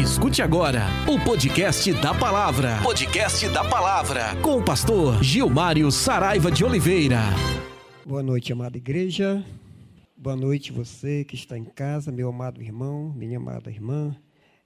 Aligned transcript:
Escute 0.00 0.40
agora 0.42 0.82
o 1.08 1.18
podcast 1.24 1.92
da 1.94 2.14
palavra. 2.14 2.80
Podcast 2.84 3.48
da 3.48 3.68
palavra. 3.68 4.36
Com 4.42 4.58
o 4.58 4.64
pastor 4.64 5.20
Gilmário 5.24 5.90
Saraiva 5.90 6.52
de 6.52 6.64
Oliveira. 6.64 7.18
Boa 8.06 8.22
noite, 8.22 8.52
amada 8.52 8.76
igreja. 8.76 9.44
Boa 10.16 10.36
noite, 10.36 10.70
você 10.70 11.24
que 11.24 11.34
está 11.34 11.58
em 11.58 11.64
casa, 11.64 12.12
meu 12.12 12.28
amado 12.28 12.62
irmão, 12.62 13.12
minha 13.12 13.38
amada 13.38 13.72
irmã. 13.72 14.14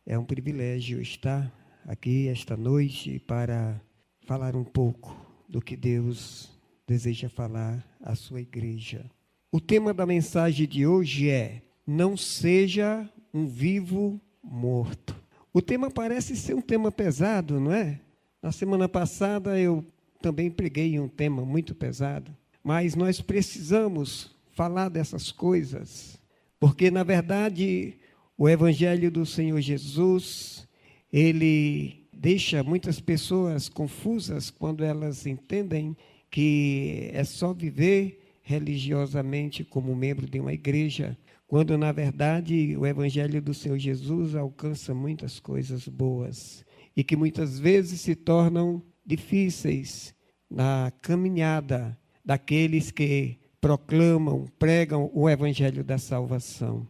É 0.04 0.18
um 0.18 0.24
privilégio 0.24 1.00
estar 1.00 1.50
aqui 1.88 2.28
esta 2.28 2.54
noite 2.54 3.18
para 3.20 3.80
falar 4.26 4.54
um 4.54 4.64
pouco 4.64 5.16
do 5.48 5.62
que 5.62 5.78
Deus 5.78 6.50
deseja 6.86 7.30
falar 7.30 7.82
à 8.02 8.14
sua 8.14 8.42
igreja. 8.42 9.10
O 9.50 9.58
tema 9.58 9.94
da 9.94 10.04
mensagem 10.04 10.68
de 10.68 10.86
hoje 10.86 11.30
é: 11.30 11.62
Não 11.86 12.18
seja 12.18 13.08
um 13.32 13.46
vivo 13.46 14.20
morto. 14.44 15.21
O 15.54 15.60
tema 15.60 15.90
parece 15.90 16.34
ser 16.34 16.54
um 16.54 16.62
tema 16.62 16.90
pesado, 16.90 17.60
não 17.60 17.72
é? 17.72 18.00
Na 18.42 18.50
semana 18.50 18.88
passada 18.88 19.58
eu 19.58 19.84
também 20.20 20.50
preguei 20.50 20.98
um 20.98 21.08
tema 21.08 21.44
muito 21.44 21.74
pesado, 21.74 22.34
mas 22.64 22.94
nós 22.94 23.20
precisamos 23.20 24.34
falar 24.52 24.88
dessas 24.88 25.30
coisas, 25.30 26.18
porque 26.58 26.90
na 26.90 27.02
verdade 27.02 27.98
o 28.38 28.48
evangelho 28.48 29.10
do 29.10 29.26
Senhor 29.26 29.60
Jesus, 29.60 30.66
ele 31.12 32.06
deixa 32.12 32.62
muitas 32.62 32.98
pessoas 32.98 33.68
confusas 33.68 34.48
quando 34.48 34.82
elas 34.82 35.26
entendem 35.26 35.94
que 36.30 37.10
é 37.12 37.24
só 37.24 37.52
viver 37.52 38.38
religiosamente 38.42 39.64
como 39.64 39.94
membro 39.94 40.26
de 40.26 40.40
uma 40.40 40.52
igreja, 40.54 41.16
quando 41.52 41.76
na 41.76 41.92
verdade 41.92 42.74
o 42.78 42.86
evangelho 42.86 43.42
do 43.42 43.52
Senhor 43.52 43.76
Jesus 43.76 44.34
alcança 44.34 44.94
muitas 44.94 45.38
coisas 45.38 45.86
boas 45.86 46.64
e 46.96 47.04
que 47.04 47.14
muitas 47.14 47.58
vezes 47.58 48.00
se 48.00 48.14
tornam 48.14 48.82
difíceis 49.04 50.14
na 50.50 50.90
caminhada 51.02 51.94
daqueles 52.24 52.90
que 52.90 53.36
proclamam, 53.60 54.46
pregam 54.58 55.10
o 55.12 55.28
evangelho 55.28 55.84
da 55.84 55.98
salvação. 55.98 56.88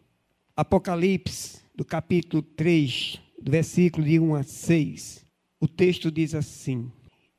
Apocalipse, 0.56 1.58
do 1.74 1.84
capítulo 1.84 2.40
3, 2.40 3.20
do 3.42 3.50
versículo 3.50 4.06
de 4.06 4.20
1 4.20 4.34
a 4.36 4.42
6, 4.44 5.26
o 5.60 5.66
texto 5.66 6.08
diz 6.08 6.36
assim: 6.36 6.88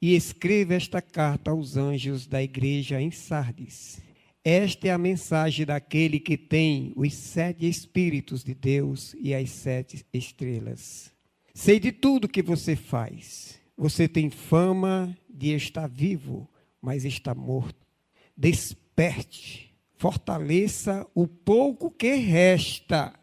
E 0.01 0.13
escreva 0.13 0.73
esta 0.73 1.01
carta 1.01 1.51
aos 1.51 1.77
anjos 1.77 2.27
da 2.27 2.43
igreja 2.43 3.01
em 3.01 3.11
Sardes 3.11 4.03
esta 4.43 4.89
é 4.89 4.91
a 4.91 4.97
mensagem 4.97 5.65
daquele 5.65 6.19
que 6.19 6.37
tem 6.37 6.91
os 6.95 7.13
sete 7.13 7.67
Espíritos 7.67 8.43
de 8.43 8.53
Deus 8.53 9.15
e 9.17 9.33
as 9.33 9.49
sete 9.49 10.05
estrelas. 10.13 11.13
Sei 11.53 11.79
de 11.79 11.91
tudo 11.91 12.27
que 12.27 12.41
você 12.41 12.75
faz. 12.75 13.59
Você 13.77 14.07
tem 14.07 14.29
fama 14.29 15.17
de 15.29 15.55
estar 15.55 15.87
vivo, 15.87 16.49
mas 16.81 17.05
está 17.05 17.33
morto. 17.33 17.87
Desperte, 18.35 19.73
fortaleça 19.97 21.07
o 21.15 21.25
pouco 21.25 21.89
que 21.89 22.13
resta, 22.15 23.13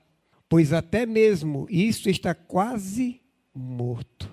pois 0.48 0.72
até 0.72 1.04
mesmo 1.04 1.66
isso 1.68 2.08
está 2.08 2.34
quase 2.34 3.20
morto. 3.54 4.30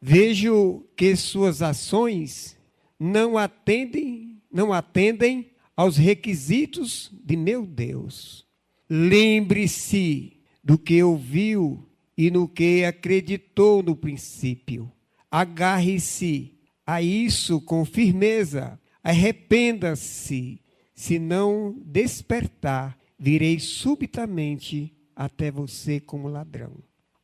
Vejo 0.00 0.86
que 0.96 1.16
suas 1.16 1.60
ações 1.60 2.56
não 2.98 3.36
atendem, 3.36 4.40
não 4.50 4.72
atendem 4.72 5.50
aos 5.76 5.96
requisitos 5.96 7.10
de 7.24 7.36
meu 7.36 7.66
Deus. 7.66 8.46
Lembre-se 8.88 10.40
do 10.62 10.76
que 10.76 11.02
ouviu 11.02 11.88
e 12.16 12.30
no 12.30 12.48
que 12.48 12.84
acreditou 12.84 13.82
no 13.82 13.96
princípio. 13.96 14.90
Agarre-se 15.30 16.52
a 16.86 17.00
isso 17.00 17.60
com 17.60 17.84
firmeza. 17.84 18.78
Arrependa-se. 19.02 20.60
Se 20.94 21.18
não 21.18 21.80
despertar, 21.86 22.98
virei 23.18 23.58
subitamente 23.58 24.92
até 25.16 25.50
você 25.50 26.00
como 26.00 26.28
ladrão. 26.28 26.72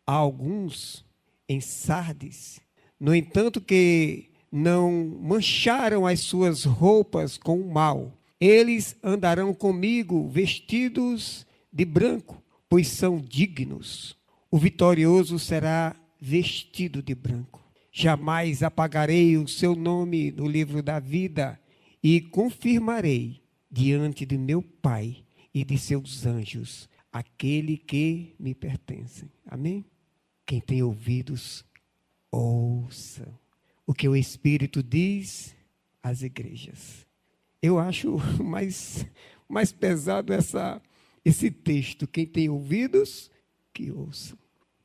Há 0.06 0.12
alguns 0.12 1.04
em 1.48 1.60
Sardes, 1.60 2.60
no 2.98 3.15
entanto, 3.15 3.60
que 3.60 4.31
não 4.50 5.19
mancharam 5.21 6.06
as 6.06 6.21
suas 6.21 6.65
roupas 6.65 7.37
com 7.37 7.60
o 7.60 7.71
mal 7.71 8.16
eles 8.41 8.97
andarão 9.02 9.54
comigo 9.54 10.28
vestidos 10.28 11.47
de 11.72 11.84
branco, 11.84 12.42
pois 12.69 12.88
são 12.88 13.19
dignos. 13.19 14.16
O 14.50 14.58
vitorioso 14.58 15.38
será 15.38 15.97
vestido 16.20 17.02
de 17.02 17.14
branco. 17.14 17.64
Jamais 17.92 18.62
apagarei 18.62 19.36
o 19.36 19.48
seu 19.48 19.74
nome 19.74 20.30
no 20.30 20.47
livro 20.47 20.82
da 20.82 21.00
vida 21.00 21.58
e 22.02 22.20
confirmarei 22.20 23.41
diante 23.70 24.26
de 24.26 24.36
meu 24.36 24.62
Pai 24.62 25.24
e 25.54 25.64
de 25.64 25.78
seus 25.78 26.26
anjos 26.26 26.88
aquele 27.10 27.78
que 27.78 28.34
me 28.38 28.54
pertence. 28.54 29.30
Amém? 29.47 29.84
Quem 30.44 30.60
tem 30.60 30.82
ouvidos, 30.82 31.64
ouça 32.30 33.26
o 33.86 33.94
que 33.94 34.08
o 34.08 34.14
Espírito 34.14 34.82
diz 34.82 35.54
às 36.03 36.22
igrejas. 36.22 37.06
Eu 37.66 37.81
acho 37.81 38.16
mais, 38.38 39.04
mais 39.49 39.72
pesado 39.72 40.32
essa, 40.32 40.81
esse 41.25 41.50
texto. 41.50 42.06
Quem 42.06 42.25
tem 42.25 42.49
ouvidos, 42.49 43.28
que 43.75 43.91
ouça. 43.91 44.37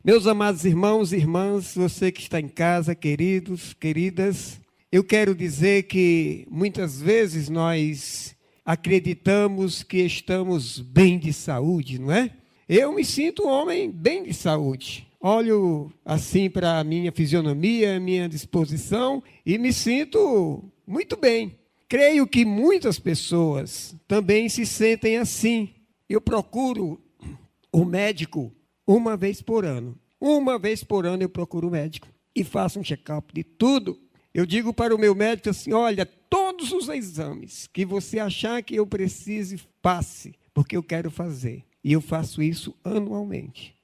Meus 0.03 0.25
amados 0.25 0.65
irmãos 0.65 1.13
e 1.13 1.17
irmãs, 1.17 1.75
você 1.75 2.11
que 2.11 2.21
está 2.21 2.39
em 2.39 2.47
casa, 2.47 2.95
queridos, 2.95 3.73
queridas, 3.73 4.59
eu 4.91 5.03
quero 5.03 5.35
dizer 5.35 5.83
que 5.83 6.47
muitas 6.49 6.99
vezes 6.99 7.49
nós 7.49 8.35
acreditamos 8.65 9.83
que 9.83 9.99
estamos 9.99 10.79
bem 10.79 11.19
de 11.19 11.31
saúde, 11.31 11.99
não 11.99 12.11
é? 12.11 12.31
Eu 12.67 12.91
me 12.95 13.05
sinto 13.05 13.43
um 13.43 13.49
homem 13.49 13.91
bem 13.91 14.23
de 14.23 14.33
saúde. 14.33 15.07
Olho 15.19 15.91
assim 16.03 16.49
para 16.49 16.79
a 16.79 16.83
minha 16.83 17.11
fisionomia, 17.11 17.99
minha 17.99 18.27
disposição 18.27 19.21
e 19.45 19.59
me 19.59 19.71
sinto 19.71 20.63
muito 20.87 21.15
bem. 21.15 21.60
Creio 21.91 22.25
que 22.25 22.45
muitas 22.45 22.97
pessoas 22.97 23.93
também 24.07 24.47
se 24.47 24.65
sentem 24.65 25.17
assim. 25.17 25.71
Eu 26.07 26.21
procuro 26.21 27.03
o 27.69 27.83
médico 27.83 28.49
uma 28.87 29.17
vez 29.17 29.41
por 29.41 29.65
ano. 29.65 29.99
Uma 30.17 30.57
vez 30.57 30.85
por 30.85 31.05
ano 31.05 31.23
eu 31.23 31.27
procuro 31.27 31.67
o 31.67 31.71
médico 31.71 32.07
e 32.33 32.45
faço 32.45 32.79
um 32.79 32.83
check-up 32.83 33.33
de 33.33 33.43
tudo. 33.43 33.99
Eu 34.33 34.45
digo 34.45 34.73
para 34.73 34.95
o 34.95 34.97
meu 34.97 35.13
médico 35.13 35.49
assim: 35.49 35.73
olha, 35.73 36.05
todos 36.05 36.71
os 36.71 36.87
exames 36.87 37.67
que 37.67 37.83
você 37.83 38.19
achar 38.19 38.63
que 38.63 38.75
eu 38.77 38.87
precise, 38.87 39.59
passe, 39.81 40.33
porque 40.53 40.77
eu 40.77 40.83
quero 40.83 41.11
fazer. 41.11 41.65
E 41.83 41.91
eu 41.91 41.99
faço 41.99 42.41
isso 42.41 42.73
anualmente. 42.85 43.75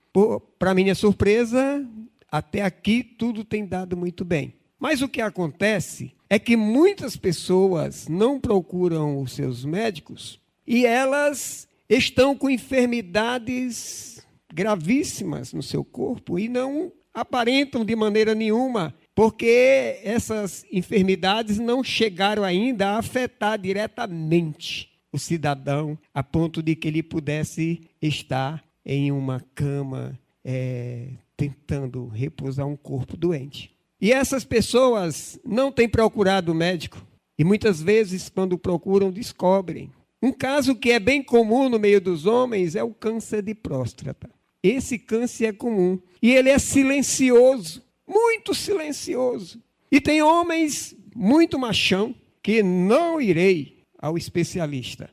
Para 0.58 0.74
minha 0.74 0.96
surpresa, 0.96 1.86
até 2.32 2.62
aqui 2.62 3.04
tudo 3.04 3.44
tem 3.44 3.66
dado 3.66 3.98
muito 3.98 4.24
bem. 4.24 4.54
Mas 4.80 5.02
o 5.02 5.10
que 5.10 5.20
acontece 5.20 6.14
é 6.30 6.38
que 6.38 6.58
muitas 6.58 7.16
pessoas 7.16 8.08
não 8.08 8.40
procuram 8.40 9.22
os 9.22 9.32
seus 9.32 9.64
médicos 9.64 10.40
e 10.66 10.86
elas 10.86 11.68
estão 11.90 12.36
com 12.36 12.50
enfermidades 12.50 14.26
gravíssimas 14.54 15.54
no 15.54 15.64
seu 15.64 15.84
corpo 15.84 16.38
e 16.38 16.50
não 16.50 16.92
aparentam 17.14 17.84
de 17.84 17.96
maneira 17.96 18.36
nenhuma, 18.36 18.94
porque 19.16 20.00
essas 20.04 20.66
enfermidades 20.72 21.58
não 21.58 21.84
chegaram 21.84 22.44
ainda 22.44 22.90
a 22.90 22.98
afetar 23.00 23.58
diretamente 23.58 24.92
o 25.12 25.18
cidadão 25.18 25.98
a 26.14 26.22
ponto 26.22 26.62
de 26.62 26.76
que 26.76 26.88
ele 26.88 27.02
pudesse 27.02 27.82
estar 28.02 28.64
em 28.86 29.12
uma 29.12 29.42
cama 29.56 30.18
é, 30.44 31.10
tentando 31.36 32.08
repousar 32.08 32.68
um 32.68 32.76
corpo 32.76 33.18
doente. 33.18 33.77
E 34.00 34.12
essas 34.12 34.46
pessoas 34.46 35.40
não 35.44 35.72
têm 35.72 35.90
procurado 35.90 36.52
o 36.52 36.56
médico. 36.56 37.06
E 37.38 37.44
muitas 37.44 37.82
vezes, 37.82 38.30
quando 38.30 38.58
procuram, 38.58 39.12
descobrem. 39.12 39.92
Um 40.22 40.32
caso 40.32 40.76
que 40.76 40.92
é 40.92 41.00
bem 41.00 41.22
comum 41.22 41.70
no 41.70 41.80
meio 41.80 42.02
dos 42.02 42.26
homens 42.26 42.76
é 42.76 42.84
o 42.84 42.94
câncer 42.94 43.42
de 43.42 43.54
próstata. 43.54 44.30
Esse 44.64 44.98
câncer 44.98 45.46
é 45.46 45.54
comum. 45.54 46.00
E 46.22 46.32
ele 46.32 46.50
é 46.50 46.60
silencioso, 46.60 47.84
muito 48.08 48.54
silencioso. 48.54 49.62
E 49.92 50.02
tem 50.02 50.22
homens 50.22 50.96
muito 51.16 51.58
machão 51.58 52.16
que 52.42 52.62
não 52.62 53.20
irei 53.20 53.84
ao 53.98 54.18
especialista. 54.18 55.10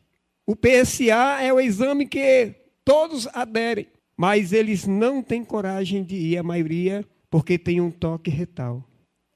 O 0.47 0.55
PSA 0.55 1.41
é 1.41 1.53
o 1.53 1.61
exame 1.61 2.07
que 2.07 2.55
todos 2.85 3.27
aderem, 3.33 3.89
mas 4.17 4.53
eles 4.53 4.87
não 4.87 5.23
têm 5.23 5.43
coragem 5.43 6.03
de 6.05 6.17
ir, 6.17 6.39
a 6.39 6.43
maioria 6.43 7.05
porque 7.35 7.59
tem 7.59 7.81
um 7.81 7.91
toque 7.91 8.31
retal. 8.31 8.89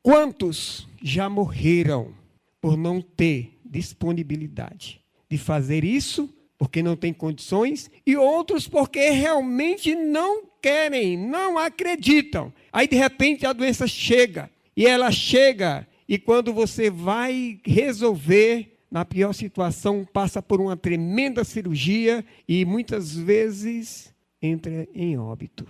Quantos 0.05 0.87
já 1.03 1.29
morreram 1.29 2.15
por 2.61 2.77
não 2.77 3.03
ter 3.03 3.59
disponibilidade 3.65 5.01
de 5.29 5.37
fazer 5.37 5.83
isso 5.83 6.33
porque 6.57 6.81
não 6.81 6.95
têm 6.95 7.13
condições, 7.13 7.91
e 8.07 8.17
outros 8.17 8.69
porque 8.69 9.11
realmente 9.11 9.97
não 9.97 10.45
querem, 10.63 11.17
não 11.17 11.59
acreditam. 11.59 12.53
Aí 12.73 12.87
de 12.87 12.95
repente 12.95 13.45
a 13.45 13.53
doença 13.53 13.85
chega, 13.89 14.49
e 14.77 14.87
ela 14.87 15.11
chega, 15.11 15.85
e 16.09 16.19
quando 16.21 16.53
você 16.53 16.91
vai 16.91 17.61
resolver, 17.65 18.79
na 18.89 19.05
pior 19.05 19.33
situação, 19.33 20.05
passa 20.05 20.41
por 20.41 20.61
uma 20.61 20.77
tremenda 20.77 21.43
cirurgia 21.43 22.25
e 22.47 22.65
muitas 22.65 23.13
vezes 23.13 24.15
entra 24.41 24.87
em 24.95 25.19
óbito. 25.19 25.67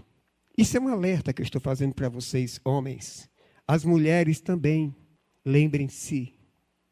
Isso 0.59 0.77
é 0.77 0.81
um 0.81 0.89
alerta 0.89 1.33
que 1.33 1.41
eu 1.41 1.45
estou 1.45 1.61
fazendo 1.61 1.95
para 1.95 2.09
vocês, 2.09 2.61
homens. 2.65 3.31
As 3.65 3.85
mulheres 3.85 4.41
também. 4.41 4.93
Lembrem-se 5.45 6.35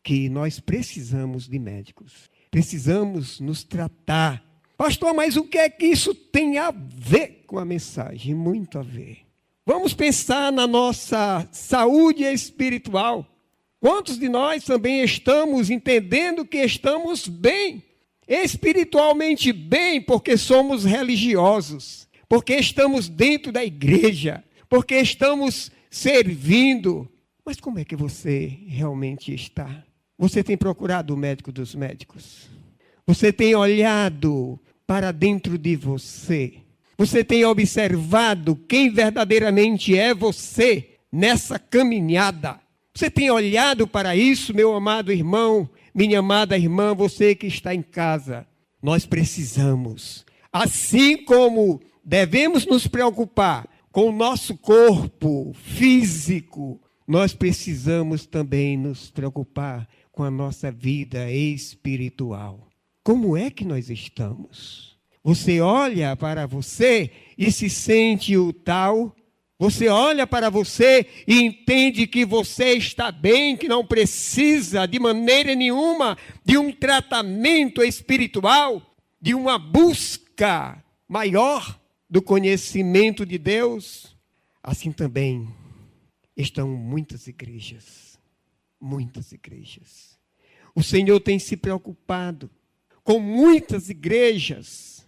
que 0.05 0.29
nós 0.29 0.61
precisamos 0.61 1.49
de 1.49 1.59
médicos. 1.59 2.31
Precisamos 2.49 3.41
nos 3.41 3.65
tratar. 3.65 4.41
Pastor, 4.77 5.13
mas 5.13 5.37
o 5.37 5.43
que 5.43 5.59
é 5.59 5.69
que 5.69 5.85
isso 5.85 6.15
tem 6.15 6.59
a 6.59 6.71
ver 6.71 7.43
com 7.49 7.59
a 7.59 7.65
mensagem? 7.65 8.37
Muito 8.37 8.79
a 8.79 8.83
ver. 8.83 9.27
Vamos 9.67 9.93
pensar 9.93 10.53
na 10.53 10.69
nossa 10.69 11.49
saúde 11.51 12.23
espiritual. 12.23 13.27
Quantos 13.81 14.17
de 14.17 14.29
nós 14.29 14.63
também 14.63 15.03
estamos 15.03 15.71
entendendo 15.71 16.47
que 16.47 16.59
estamos 16.59 17.27
bem, 17.27 17.83
espiritualmente 18.29 19.53
bem, 19.53 20.01
porque 20.01 20.37
somos 20.37 20.85
religiosos, 20.85 22.06
porque 22.29 22.55
estamos 22.55 23.09
dentro 23.09 23.53
da 23.53 23.65
igreja, 23.65 24.43
porque 24.69 24.97
estamos 24.97 25.71
servindo. 25.91 27.09
Mas 27.45 27.61
como 27.61 27.79
é 27.79 27.85
que 27.85 27.97
você 27.97 28.59
realmente 28.67 29.33
está? 29.33 29.85
Você 30.19 30.43
tem 30.43 30.57
procurado 30.57 31.15
o 31.15 31.17
médico 31.17 31.53
dos 31.53 31.75
médicos? 31.75 32.49
Você 33.07 33.33
tem 33.33 33.55
olhado 33.55 34.59
para 34.87 35.13
dentro 35.13 35.57
de 35.57 35.77
você? 35.77 36.55
Você 36.99 37.23
tem 37.23 37.45
observado 37.45 38.57
quem 38.69 38.91
verdadeiramente 38.91 39.97
é 39.97 40.15
você 40.15 40.97
nessa 41.13 41.59
caminhada? 41.59 42.59
Você 42.95 43.11
tem 43.11 43.31
olhado 43.31 43.87
para 43.87 44.17
isso, 44.17 44.55
meu 44.55 44.75
amado 44.75 45.13
irmão, 45.13 45.69
minha 45.95 46.21
amada 46.21 46.57
irmã, 46.57 46.95
você 46.95 47.35
que 47.35 47.47
está 47.47 47.75
em 47.75 47.83
casa? 47.83 48.47
Nós 48.83 49.05
precisamos, 49.05 50.25
assim 50.51 51.17
como 51.25 51.81
devemos 52.07 52.65
nos 52.65 52.87
preocupar 52.87 53.69
com 53.91 54.11
o 54.11 54.13
nosso 54.13 54.57
corpo 54.57 55.53
físico, 55.55 56.81
nós 57.07 57.35
precisamos 57.35 58.25
também 58.27 58.77
nos 58.77 59.11
preocupar 59.11 59.89
com 60.13 60.23
a 60.23 60.31
nossa 60.31 60.71
vida 60.71 61.29
espiritual. 61.33 62.69
Como 63.03 63.37
é 63.37 63.51
que 63.51 63.65
nós 63.65 63.91
estamos? 63.91 64.97
Você 65.25 65.61
olha 65.61 66.15
para 66.15 66.47
você 66.47 67.11
e 67.37 67.51
se 67.51 67.69
sente 67.69 68.37
o 68.37 68.53
tal. 68.53 69.15
Você 69.59 69.89
olha 69.89 70.27
para 70.27 70.51
você 70.51 71.07
e 71.27 71.41
entende 71.41 72.07
que 72.07 72.25
você 72.25 72.75
está 72.75 73.11
bem, 73.11 73.57
que 73.57 73.67
não 73.67 73.85
precisa 73.85 74.87
de 74.87 75.01
maneira 75.01 75.55
nenhuma 75.55 76.17
de 76.45 76.59
um 76.59 76.71
tratamento 76.71 77.83
espiritual, 77.83 78.83
de 79.21 79.35
uma 79.35 79.59
busca 79.59 80.85
maior 81.09 81.81
do 82.09 82.23
conhecimento 82.23 83.25
de 83.27 83.39
Deus. 83.39 84.17
Assim 84.63 84.93
também 84.93 85.49
estão 86.37 86.69
muitas 86.69 87.27
igrejas 87.27 88.07
muitas 88.81 89.33
igrejas. 89.33 90.19
O 90.75 90.83
Senhor 90.83 91.19
tem 91.21 91.39
se 91.39 91.57
preocupado 91.57 92.51
com 93.03 93.19
muitas 93.19 93.89
igrejas, 93.89 95.07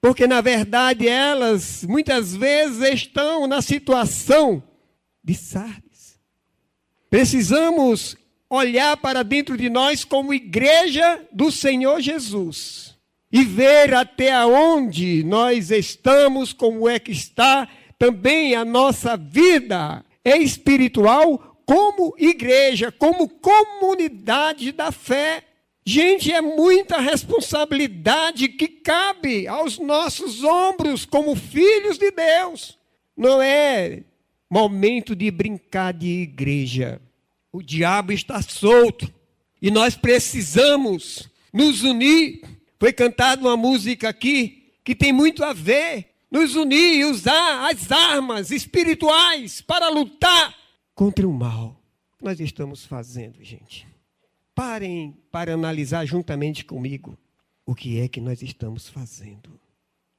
porque 0.00 0.26
na 0.26 0.40
verdade 0.40 1.08
elas 1.08 1.84
muitas 1.84 2.34
vezes 2.34 2.82
estão 2.94 3.46
na 3.46 3.62
situação 3.62 4.62
de 5.22 5.34
Sardes. 5.34 6.18
Precisamos 7.08 8.16
olhar 8.50 8.96
para 8.96 9.22
dentro 9.22 9.56
de 9.56 9.68
nós 9.68 10.04
como 10.04 10.34
igreja 10.34 11.26
do 11.32 11.50
Senhor 11.50 12.00
Jesus 12.00 12.87
e 13.30 13.44
ver 13.44 13.94
até 13.94 14.44
onde 14.44 15.22
nós 15.24 15.70
estamos, 15.70 16.52
como 16.52 16.88
é 16.88 16.98
que 16.98 17.12
está 17.12 17.68
também 17.98 18.54
a 18.54 18.64
nossa 18.64 19.16
vida 19.16 20.04
espiritual 20.24 21.58
como 21.66 22.14
igreja, 22.16 22.90
como 22.90 23.28
comunidade 23.28 24.72
da 24.72 24.90
fé. 24.90 25.44
Gente, 25.84 26.32
é 26.32 26.40
muita 26.40 27.00
responsabilidade 27.00 28.48
que 28.48 28.68
cabe 28.68 29.46
aos 29.46 29.78
nossos 29.78 30.44
ombros 30.44 31.04
como 31.04 31.34
filhos 31.34 31.98
de 31.98 32.10
Deus. 32.10 32.78
Não 33.16 33.42
é 33.42 34.02
momento 34.50 35.14
de 35.14 35.30
brincar 35.30 35.92
de 35.92 36.06
igreja. 36.06 37.00
O 37.52 37.62
diabo 37.62 38.12
está 38.12 38.40
solto 38.40 39.12
e 39.60 39.70
nós 39.70 39.96
precisamos 39.96 41.28
nos 41.52 41.82
unir. 41.82 42.40
Foi 42.78 42.92
cantada 42.92 43.42
uma 43.42 43.56
música 43.56 44.08
aqui 44.08 44.72
que 44.84 44.94
tem 44.94 45.12
muito 45.12 45.44
a 45.44 45.52
ver. 45.52 46.14
Nos 46.30 46.54
unir 46.54 46.98
e 46.98 47.04
usar 47.06 47.70
as 47.70 47.90
armas 47.90 48.50
espirituais 48.50 49.62
para 49.62 49.88
lutar 49.88 50.54
contra 50.94 51.26
o 51.26 51.32
mal. 51.32 51.80
Nós 52.22 52.38
estamos 52.38 52.84
fazendo, 52.84 53.42
gente. 53.42 53.86
Parem 54.54 55.16
para 55.30 55.54
analisar 55.54 56.04
juntamente 56.04 56.64
comigo 56.64 57.16
o 57.64 57.74
que 57.74 58.00
é 58.00 58.08
que 58.08 58.20
nós 58.20 58.42
estamos 58.42 58.88
fazendo. 58.88 59.58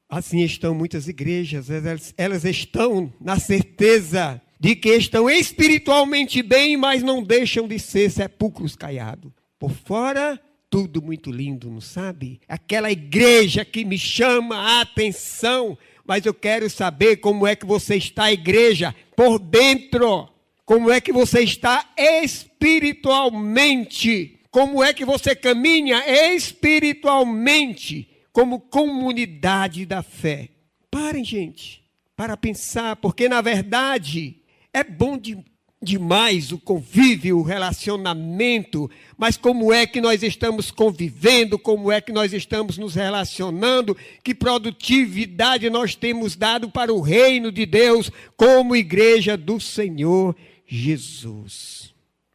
Assim 0.10 0.42
estão 0.42 0.74
muitas 0.74 1.08
igrejas, 1.08 1.70
elas, 1.70 2.14
elas 2.18 2.44
estão 2.44 3.14
na 3.22 3.40
certeza 3.40 4.42
de 4.60 4.76
que 4.76 4.90
estão 4.90 5.30
espiritualmente 5.30 6.42
bem, 6.42 6.76
mas 6.76 7.04
não 7.04 7.22
deixam 7.22 7.68
de 7.68 7.78
ser 7.78 8.10
sepulcros 8.10 8.76
caiados. 8.76 9.32
Por 9.60 9.72
fora, 9.72 10.42
tudo 10.70 11.02
muito 11.02 11.32
lindo, 11.32 11.70
não 11.70 11.82
sabe? 11.82 12.40
Aquela 12.48 12.90
igreja 12.92 13.66
que 13.66 13.84
me 13.84 13.98
chama 13.98 14.56
a 14.56 14.82
atenção, 14.82 15.76
mas 16.06 16.24
eu 16.26 16.34
quero 16.34 16.70
saber 16.70 17.18
como 17.18 17.46
é 17.48 17.56
que 17.56 17.66
você 17.66 17.96
está, 17.96 18.32
igreja, 18.32 18.94
por 19.16 19.40
dentro. 19.40 20.30
Como 20.66 20.92
é 20.92 21.02
que 21.02 21.12
você 21.12 21.42
está 21.42 21.92
espiritualmente? 21.98 24.40
Como 24.52 24.84
é 24.84 24.94
que 24.94 25.06
você 25.06 25.36
caminha 25.36 26.04
espiritualmente 26.34 28.08
como 28.32 28.60
comunidade 28.60 29.86
da 29.86 30.04
fé? 30.04 30.50
Parem, 30.92 31.24
gente, 31.24 31.84
para 32.16 32.36
pensar, 32.36 32.96
porque 32.96 33.30
na 33.30 33.42
verdade 33.42 34.42
é 34.74 34.84
bom 34.84 35.18
de, 35.18 35.38
demais 35.82 36.52
o 36.52 36.58
convívio, 36.58 37.38
o 37.40 37.44
relacionamento, 37.44 38.90
mas 39.18 39.38
como 39.38 39.72
é 39.72 39.88
que 39.88 40.02
nós 40.02 40.22
estamos 40.24 40.72
convivendo, 40.72 41.58
como 41.58 41.92
é 41.92 42.02
que 42.02 42.12
nós 42.12 42.34
estamos 42.34 42.78
nos 42.78 42.96
relacionando, 42.96 43.96
que 44.24 44.36
produtividade 44.36 45.70
nós 45.70 45.96
temos 45.96 46.36
dado 46.36 46.70
para 46.70 46.94
o 46.94 47.00
reino 47.00 47.52
de 47.52 47.66
Deus 47.66 48.12
como 48.36 48.76
igreja 48.76 49.38
do 49.38 49.60
Senhor 49.60 50.36
Jesus. 50.68 51.94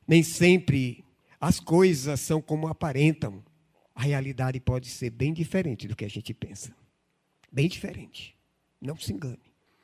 Nem 0.08 0.22
sempre 0.22 1.04
as 1.40 1.60
coisas 1.60 2.20
são 2.20 2.40
como 2.40 2.68
aparentam. 2.68 3.42
A 3.94 4.02
realidade 4.02 4.58
pode 4.58 4.88
ser 4.88 5.10
bem 5.10 5.32
diferente 5.32 5.86
do 5.86 5.94
que 5.94 6.04
a 6.04 6.08
gente 6.08 6.32
pensa. 6.32 6.74
Bem 7.52 7.68
diferente. 7.68 8.34
Não 8.80 8.96
se 8.96 9.12
engane. 9.12 9.38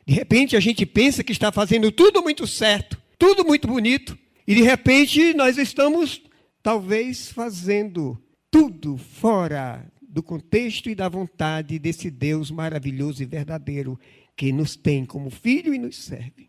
De 0.06 0.14
repente 0.14 0.56
a 0.56 0.60
gente 0.60 0.84
pensa 0.84 1.22
que 1.22 1.30
está 1.30 1.52
fazendo 1.52 1.92
tudo 1.92 2.22
muito 2.22 2.46
certo, 2.46 3.00
tudo 3.20 3.44
muito 3.44 3.68
bonito, 3.68 4.18
e 4.46 4.54
de 4.54 4.62
repente 4.62 5.34
nós 5.34 5.58
estamos 5.58 6.22
talvez 6.62 7.30
fazendo 7.30 8.18
tudo 8.50 8.96
fora 8.96 9.86
do 10.00 10.22
contexto 10.22 10.88
e 10.88 10.94
da 10.94 11.06
vontade 11.06 11.78
desse 11.78 12.10
Deus 12.10 12.50
maravilhoso 12.50 13.22
e 13.22 13.26
verdadeiro 13.26 14.00
que 14.34 14.50
nos 14.52 14.74
tem 14.74 15.04
como 15.04 15.28
filho 15.28 15.74
e 15.74 15.78
nos 15.78 15.98
serve. 15.98 16.48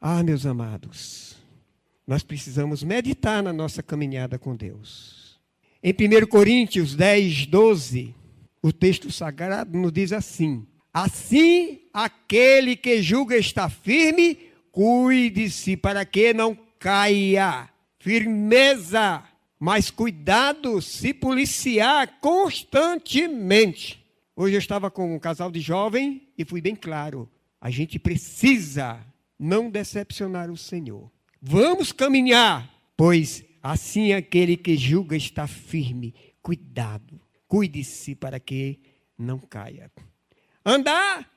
Ah, 0.00 0.22
meus 0.22 0.46
amados, 0.46 1.36
nós 2.06 2.22
precisamos 2.22 2.82
meditar 2.82 3.42
na 3.42 3.52
nossa 3.52 3.82
caminhada 3.82 4.38
com 4.38 4.56
Deus. 4.56 5.38
Em 5.82 5.92
1 5.92 6.26
Coríntios 6.28 6.94
10, 6.94 7.44
12, 7.44 8.14
o 8.62 8.72
texto 8.72 9.12
sagrado 9.12 9.78
nos 9.78 9.92
diz 9.92 10.14
assim: 10.14 10.66
Assim, 10.94 11.82
aquele 11.92 12.74
que 12.74 13.02
julga 13.02 13.36
estar 13.36 13.68
firme, 13.68 14.45
cuide-se 14.76 15.74
para 15.74 16.04
que 16.04 16.34
não 16.34 16.54
caia. 16.78 17.70
Firmeza, 17.98 19.24
mas 19.58 19.90
cuidado 19.90 20.82
se 20.82 21.14
policiar 21.14 22.20
constantemente. 22.20 24.04
Hoje 24.36 24.54
eu 24.54 24.58
estava 24.58 24.90
com 24.90 25.14
um 25.14 25.18
casal 25.18 25.50
de 25.50 25.60
jovem 25.60 26.28
e 26.36 26.44
fui 26.44 26.60
bem 26.60 26.76
claro: 26.76 27.26
a 27.58 27.70
gente 27.70 27.98
precisa 27.98 29.00
não 29.38 29.70
decepcionar 29.70 30.50
o 30.50 30.58
Senhor. 30.58 31.10
Vamos 31.40 31.90
caminhar, 31.90 32.70
pois 32.94 33.42
assim 33.62 34.12
aquele 34.12 34.58
que 34.58 34.76
julga 34.76 35.16
está 35.16 35.46
firme. 35.46 36.14
Cuidado. 36.42 37.18
cuide-se 37.48 38.14
para 38.14 38.38
que 38.38 38.78
não 39.16 39.38
caia. 39.38 39.90
Andar 40.62 41.28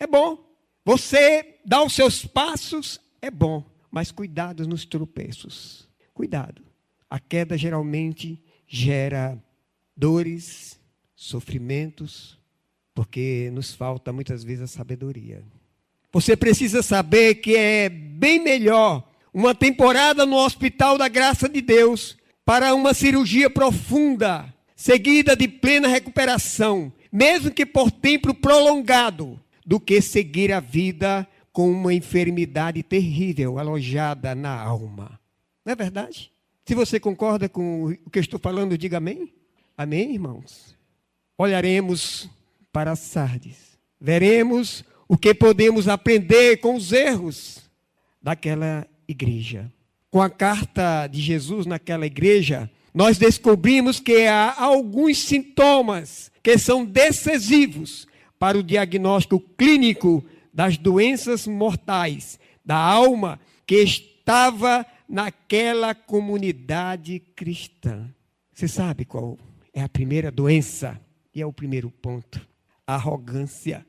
é 0.00 0.06
bom. 0.06 0.48
Você 0.86 1.57
dar 1.68 1.82
os 1.82 1.92
seus 1.92 2.24
passos 2.24 2.98
é 3.20 3.30
bom, 3.30 3.62
mas 3.90 4.10
cuidado 4.10 4.66
nos 4.66 4.86
tropeços. 4.86 5.86
Cuidado. 6.14 6.62
A 7.10 7.20
queda 7.20 7.58
geralmente 7.58 8.42
gera 8.66 9.38
dores, 9.94 10.80
sofrimentos, 11.14 12.38
porque 12.94 13.50
nos 13.52 13.74
falta 13.74 14.14
muitas 14.14 14.42
vezes 14.42 14.62
a 14.62 14.66
sabedoria. 14.66 15.44
Você 16.10 16.34
precisa 16.34 16.82
saber 16.82 17.34
que 17.34 17.54
é 17.54 17.90
bem 17.90 18.42
melhor 18.42 19.06
uma 19.32 19.54
temporada 19.54 20.24
no 20.24 20.36
Hospital 20.36 20.96
da 20.96 21.06
Graça 21.06 21.50
de 21.50 21.60
Deus 21.60 22.16
para 22.46 22.74
uma 22.74 22.94
cirurgia 22.94 23.50
profunda, 23.50 24.52
seguida 24.74 25.36
de 25.36 25.46
plena 25.46 25.86
recuperação, 25.86 26.90
mesmo 27.12 27.50
que 27.50 27.66
por 27.66 27.90
tempo 27.90 28.32
prolongado, 28.32 29.38
do 29.66 29.78
que 29.78 30.00
seguir 30.00 30.50
a 30.50 30.60
vida 30.60 31.28
com 31.58 31.72
uma 31.72 31.92
enfermidade 31.92 32.84
terrível 32.84 33.58
alojada 33.58 34.32
na 34.32 34.56
alma. 34.56 35.18
Não 35.64 35.72
é 35.72 35.74
verdade? 35.74 36.30
Se 36.64 36.72
você 36.72 37.00
concorda 37.00 37.48
com 37.48 37.86
o 38.06 38.10
que 38.10 38.20
estou 38.20 38.38
falando, 38.38 38.78
diga 38.78 38.98
amém. 38.98 39.34
Amém, 39.76 40.12
irmãos? 40.12 40.76
Olharemos 41.36 42.30
para 42.72 42.94
Sardes, 42.94 43.76
veremos 44.00 44.84
o 45.08 45.18
que 45.18 45.34
podemos 45.34 45.88
aprender 45.88 46.58
com 46.58 46.76
os 46.76 46.92
erros 46.92 47.68
daquela 48.22 48.86
igreja. 49.08 49.68
Com 50.12 50.22
a 50.22 50.30
carta 50.30 51.08
de 51.08 51.20
Jesus 51.20 51.66
naquela 51.66 52.06
igreja, 52.06 52.70
nós 52.94 53.18
descobrimos 53.18 53.98
que 53.98 54.28
há 54.28 54.54
alguns 54.62 55.24
sintomas 55.24 56.30
que 56.40 56.56
são 56.56 56.84
decisivos 56.84 58.06
para 58.38 58.56
o 58.56 58.62
diagnóstico 58.62 59.40
clínico 59.40 60.24
das 60.52 60.76
doenças 60.76 61.46
mortais 61.46 62.38
da 62.64 62.76
alma 62.76 63.40
que 63.66 63.76
estava 63.76 64.84
naquela 65.08 65.94
comunidade 65.94 67.20
cristã. 67.34 68.08
Você 68.52 68.68
sabe 68.68 69.04
qual 69.04 69.38
é 69.72 69.80
a 69.80 69.88
primeira 69.88 70.30
doença? 70.30 71.00
E 71.34 71.40
é 71.40 71.46
o 71.46 71.52
primeiro 71.52 71.90
ponto: 71.90 72.46
arrogância 72.86 73.86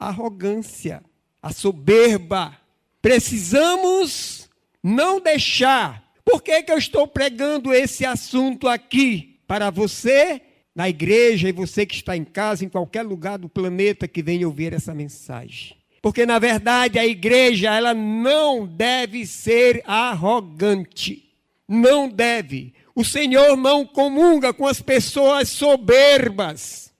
a 0.00 0.08
arrogância, 0.08 1.02
a 1.42 1.52
soberba. 1.52 2.56
Precisamos 3.02 4.48
não 4.82 5.20
deixar. 5.20 6.10
Por 6.24 6.42
que, 6.42 6.62
que 6.62 6.72
eu 6.72 6.78
estou 6.78 7.06
pregando 7.06 7.72
esse 7.72 8.06
assunto 8.06 8.66
aqui 8.66 9.38
para 9.46 9.68
você, 9.68 10.40
na 10.74 10.88
igreja, 10.88 11.48
e 11.48 11.52
você 11.52 11.84
que 11.84 11.94
está 11.94 12.16
em 12.16 12.24
casa, 12.24 12.64
em 12.64 12.68
qualquer 12.68 13.02
lugar 13.02 13.38
do 13.38 13.48
planeta 13.48 14.08
que 14.08 14.22
venha 14.22 14.48
ouvir 14.48 14.72
essa 14.72 14.94
mensagem? 14.94 15.76
Porque, 16.02 16.24
na 16.24 16.38
verdade, 16.38 16.98
a 16.98 17.06
igreja, 17.06 17.74
ela 17.74 17.92
não 17.92 18.66
deve 18.66 19.26
ser 19.26 19.82
arrogante. 19.86 21.30
Não 21.68 22.08
deve. 22.08 22.72
O 22.94 23.04
Senhor 23.04 23.56
não 23.56 23.86
comunga 23.86 24.52
com 24.52 24.66
as 24.66 24.80
pessoas 24.80 25.48
soberbas. 25.50 26.90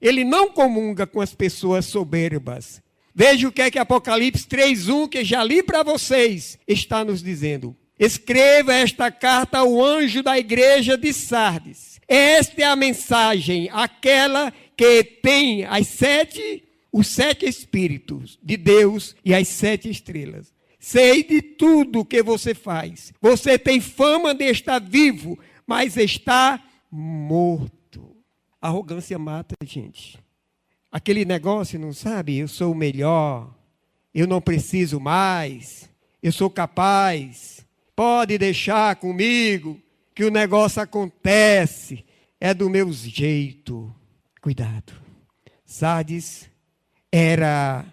Ele 0.00 0.24
não 0.24 0.50
comunga 0.50 1.06
com 1.06 1.20
as 1.20 1.34
pessoas 1.34 1.86
soberbas. 1.86 2.82
Veja 3.14 3.48
o 3.48 3.52
que 3.52 3.62
é 3.62 3.70
que 3.70 3.78
Apocalipse 3.78 4.46
3:1 4.46 5.08
que 5.08 5.24
já 5.24 5.42
li 5.42 5.62
para 5.62 5.82
vocês 5.82 6.58
está 6.68 7.04
nos 7.04 7.22
dizendo. 7.22 7.76
Escreva 7.98 8.72
esta 8.72 9.10
carta 9.10 9.58
ao 9.58 9.84
anjo 9.84 10.22
da 10.22 10.38
igreja 10.38 10.96
de 10.96 11.12
Sardes. 11.12 12.00
Esta 12.06 12.62
é 12.62 12.64
a 12.64 12.76
mensagem, 12.76 13.68
aquela 13.72 14.52
que 14.76 15.02
tem 15.02 15.64
as 15.64 15.88
sete, 15.88 16.62
os 16.98 17.06
sete 17.06 17.46
espíritos 17.46 18.36
de 18.42 18.56
Deus 18.56 19.14
e 19.24 19.32
as 19.32 19.46
sete 19.46 19.88
estrelas. 19.88 20.52
Sei 20.80 21.22
de 21.22 21.40
tudo 21.40 22.04
que 22.04 22.24
você 22.24 22.56
faz. 22.56 23.12
Você 23.20 23.56
tem 23.56 23.80
fama 23.80 24.34
de 24.34 24.46
estar 24.46 24.80
vivo, 24.80 25.38
mas 25.64 25.96
está 25.96 26.60
morto. 26.90 28.16
Arrogância 28.60 29.16
mata, 29.16 29.54
gente. 29.64 30.18
Aquele 30.90 31.24
negócio, 31.24 31.78
não 31.78 31.92
sabe? 31.92 32.36
Eu 32.36 32.48
sou 32.48 32.72
o 32.72 32.76
melhor. 32.76 33.54
Eu 34.12 34.26
não 34.26 34.40
preciso 34.40 34.98
mais. 34.98 35.88
Eu 36.20 36.32
sou 36.32 36.50
capaz. 36.50 37.64
Pode 37.94 38.36
deixar 38.38 38.96
comigo 38.96 39.80
que 40.12 40.24
o 40.24 40.32
negócio 40.32 40.82
acontece. 40.82 42.04
É 42.40 42.52
do 42.52 42.68
meu 42.68 42.92
jeito. 42.92 43.94
Cuidado. 44.40 44.94
Sardes 45.64 46.50
era 47.12 47.84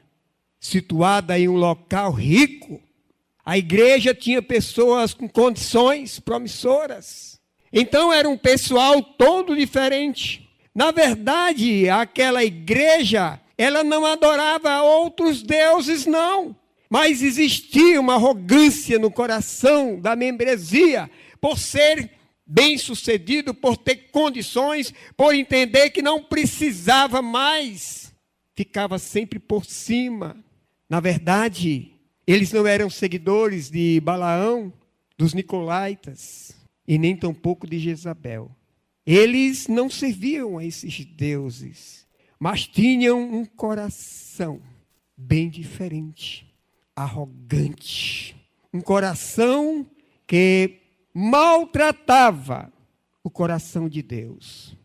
situada 0.60 1.39
em 1.39 1.48
um 1.48 1.55
local 1.55 2.12
rico. 2.12 2.81
A 3.45 3.57
igreja 3.57 4.13
tinha 4.13 4.41
pessoas 4.41 5.13
com 5.13 5.27
condições 5.27 6.19
promissoras. 6.19 7.39
Então 7.72 8.12
era 8.12 8.27
um 8.27 8.38
pessoal 8.38 9.01
todo 9.01 9.55
diferente. 9.55 10.50
Na 10.74 10.91
verdade, 10.91 11.89
aquela 11.89 12.43
igreja, 12.43 13.39
ela 13.57 13.84
não 13.84 14.05
adorava 14.05 14.81
outros 14.81 15.41
deuses, 15.41 16.05
não. 16.05 16.55
Mas 16.89 17.22
existia 17.22 18.00
uma 18.00 18.15
arrogância 18.15 19.00
no 19.00 19.12
coração 19.12 20.00
da 20.00 20.15
membresia 20.15 21.10
por 21.39 21.57
ser 21.57 22.12
bem-sucedido, 22.45 23.53
por 23.53 23.77
ter 23.77 24.10
condições, 24.12 24.93
por 25.17 25.34
entender 25.34 25.89
que 25.89 26.01
não 26.01 26.22
precisava 26.22 27.22
mais. 27.22 28.04
Ficava 28.55 28.97
sempre 28.97 29.38
por 29.38 29.65
cima. 29.65 30.38
Na 30.89 31.00
verdade, 31.00 31.91
eles 32.25 32.51
não 32.51 32.65
eram 32.65 32.89
seguidores 32.89 33.69
de 33.69 34.00
Balaão, 34.00 34.74
dos 35.17 35.33
Nicolaitas, 35.33 36.55
e 36.88 36.97
nem 36.97 37.15
tampouco 37.15 37.67
de 37.67 37.79
Jezabel. 37.79 38.50
Eles 39.05 39.67
não 39.67 39.89
serviam 39.89 40.57
a 40.57 40.65
esses 40.65 41.05
deuses, 41.05 42.07
mas 42.39 42.65
tinham 42.65 43.21
um 43.21 43.45
coração 43.45 44.62
bem 45.17 45.50
diferente, 45.50 46.53
arrogante. 46.95 48.35
Um 48.74 48.81
coração 48.81 49.85
que 50.27 50.79
maltratava 51.13 52.71
o 53.24 53.29
coração 53.29 53.88
de 53.88 54.01
Deus. 54.01 54.75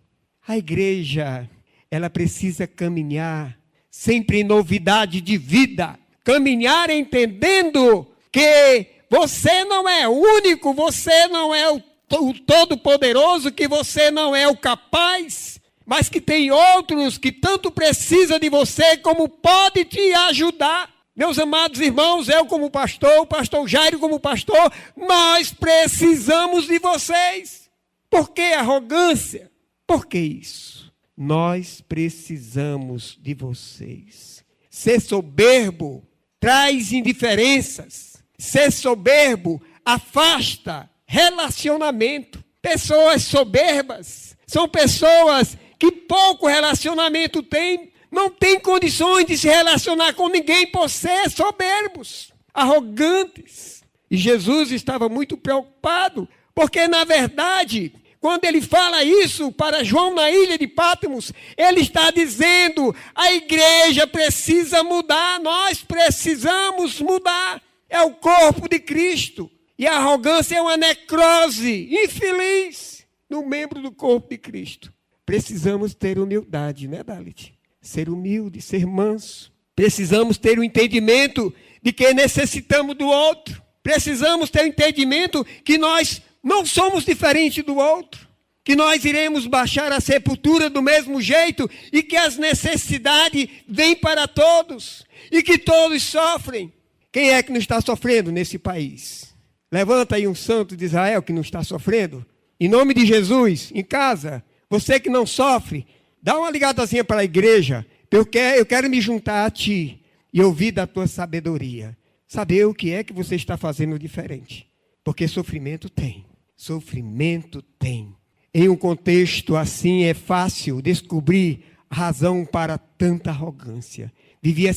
A 0.46 0.56
igreja, 0.56 1.48
ela 1.90 2.08
precisa 2.08 2.66
caminhar 2.66 3.59
sempre 3.90 4.40
em 4.40 4.44
novidade 4.44 5.20
de 5.20 5.36
vida, 5.36 5.98
caminhar 6.24 6.90
entendendo 6.90 8.06
que 8.30 8.86
você 9.10 9.64
não 9.64 9.88
é 9.88 10.08
único, 10.08 10.72
você 10.72 11.26
não 11.28 11.54
é 11.54 11.70
o 11.70 11.82
o 12.18 12.34
Todo-Poderoso, 12.34 13.52
que 13.52 13.68
você 13.68 14.10
não 14.10 14.34
é 14.34 14.48
o 14.48 14.56
capaz, 14.56 15.60
mas 15.86 16.08
que 16.08 16.20
tem 16.20 16.50
outros 16.50 17.18
que 17.18 17.30
tanto 17.30 17.70
precisa 17.70 18.38
de 18.38 18.48
você 18.48 18.96
como 18.96 19.28
pode 19.28 19.84
te 19.84 20.12
ajudar. 20.12 20.90
Meus 21.14 21.38
amados 21.38 21.80
irmãos, 21.80 22.28
eu 22.28 22.46
como 22.46 22.70
pastor, 22.70 23.20
o 23.20 23.26
pastor 23.26 23.68
Jairo 23.68 23.98
como 23.98 24.18
pastor, 24.18 24.72
nós 24.96 25.52
precisamos 25.52 26.66
de 26.66 26.78
vocês. 26.78 27.70
Por 28.08 28.30
que 28.30 28.52
arrogância? 28.54 29.50
Por 29.86 30.06
que 30.06 30.18
isso? 30.18 30.79
Nós 31.22 31.82
precisamos 31.86 33.18
de 33.20 33.34
vocês. 33.34 34.42
Ser 34.70 35.02
soberbo 35.02 36.02
traz 36.40 36.94
indiferenças. 36.94 38.16
Ser 38.38 38.72
soberbo 38.72 39.60
afasta 39.84 40.88
relacionamento. 41.04 42.42
Pessoas 42.62 43.24
soberbas 43.24 44.34
são 44.46 44.66
pessoas 44.66 45.58
que 45.78 45.92
pouco 45.92 46.46
relacionamento 46.46 47.42
têm, 47.42 47.92
não 48.10 48.30
têm 48.30 48.58
condições 48.58 49.26
de 49.26 49.36
se 49.36 49.46
relacionar 49.46 50.14
com 50.14 50.26
ninguém 50.30 50.68
por 50.68 50.88
ser 50.88 51.28
soberbos, 51.28 52.32
arrogantes. 52.54 53.82
E 54.10 54.16
Jesus 54.16 54.72
estava 54.72 55.06
muito 55.06 55.36
preocupado, 55.36 56.26
porque 56.54 56.88
na 56.88 57.04
verdade, 57.04 57.92
quando 58.20 58.44
ele 58.44 58.60
fala 58.60 59.02
isso 59.02 59.50
para 59.50 59.82
João 59.82 60.14
na 60.14 60.30
ilha 60.30 60.58
de 60.58 60.66
Patmos, 60.66 61.32
ele 61.56 61.80
está 61.80 62.10
dizendo: 62.10 62.94
a 63.14 63.32
igreja 63.32 64.06
precisa 64.06 64.84
mudar, 64.84 65.40
nós 65.40 65.82
precisamos 65.82 67.00
mudar. 67.00 67.62
É 67.88 68.02
o 68.02 68.12
corpo 68.12 68.68
de 68.68 68.78
Cristo. 68.78 69.50
E 69.76 69.86
a 69.86 69.96
arrogância 69.96 70.56
é 70.56 70.60
uma 70.60 70.76
necrose 70.76 71.88
infeliz 71.90 73.06
no 73.28 73.44
membro 73.44 73.80
do 73.80 73.90
corpo 73.90 74.28
de 74.28 74.36
Cristo. 74.36 74.92
Precisamos 75.24 75.94
ter 75.94 76.18
humildade, 76.18 76.86
né, 76.86 77.02
Dalit? 77.02 77.54
Ser 77.80 78.10
humilde, 78.10 78.60
ser 78.60 78.84
manso. 78.86 79.50
Precisamos 79.74 80.36
ter 80.36 80.58
o 80.58 80.60
um 80.60 80.64
entendimento 80.64 81.52
de 81.82 81.92
que 81.92 82.12
necessitamos 82.12 82.94
do 82.94 83.06
outro. 83.06 83.62
Precisamos 83.82 84.50
ter 84.50 84.60
o 84.60 84.64
um 84.64 84.66
entendimento 84.66 85.42
que 85.64 85.78
nós 85.78 86.20
não 86.42 86.64
somos 86.64 87.04
diferentes 87.04 87.64
do 87.64 87.76
outro. 87.76 88.28
que 88.62 88.76
nós 88.76 89.04
iremos 89.04 89.46
baixar 89.46 89.90
a 89.90 90.00
sepultura 90.00 90.68
do 90.68 90.82
mesmo 90.82 91.20
jeito 91.20 91.68
e 91.92 92.02
que 92.02 92.16
as 92.16 92.36
necessidades 92.36 93.48
vêm 93.66 93.96
para 93.96 94.28
todos 94.28 95.04
e 95.32 95.42
que 95.42 95.58
todos 95.58 96.02
sofrem. 96.02 96.72
Quem 97.10 97.30
é 97.30 97.42
que 97.42 97.50
não 97.50 97.58
está 97.58 97.80
sofrendo 97.80 98.30
nesse 98.30 98.58
país? 98.58 99.34
Levanta 99.72 100.16
aí 100.16 100.28
um 100.28 100.34
santo 100.34 100.76
de 100.76 100.84
Israel 100.84 101.22
que 101.22 101.32
não 101.32 101.40
está 101.40 101.64
sofrendo. 101.64 102.24
Em 102.60 102.68
nome 102.68 102.94
de 102.94 103.06
Jesus, 103.06 103.72
em 103.74 103.82
casa, 103.82 104.44
você 104.68 105.00
que 105.00 105.08
não 105.08 105.26
sofre, 105.26 105.86
dá 106.22 106.38
uma 106.38 106.50
ligadazinha 106.50 107.02
para 107.02 107.22
a 107.22 107.24
igreja. 107.24 107.84
Quero, 108.30 108.58
eu 108.58 108.66
quero 108.66 108.90
me 108.90 109.00
juntar 109.00 109.46
a 109.46 109.50
ti 109.50 110.04
e 110.32 110.42
ouvir 110.42 110.72
da 110.72 110.86
tua 110.86 111.06
sabedoria. 111.06 111.96
Saber 112.28 112.66
o 112.66 112.74
que 112.74 112.92
é 112.92 113.02
que 113.02 113.12
você 113.12 113.34
está 113.34 113.56
fazendo 113.56 113.98
diferente. 113.98 114.70
Porque 115.02 115.26
sofrimento 115.26 115.88
tem. 115.88 116.29
Sofrimento 116.60 117.62
tem. 117.78 118.14
Em 118.52 118.68
um 118.68 118.76
contexto 118.76 119.56
assim 119.56 120.02
é 120.02 120.12
fácil 120.12 120.82
descobrir 120.82 121.64
razão 121.90 122.44
para 122.44 122.76
tanta 122.76 123.30
arrogância. 123.30 124.12
Vivia, 124.42 124.70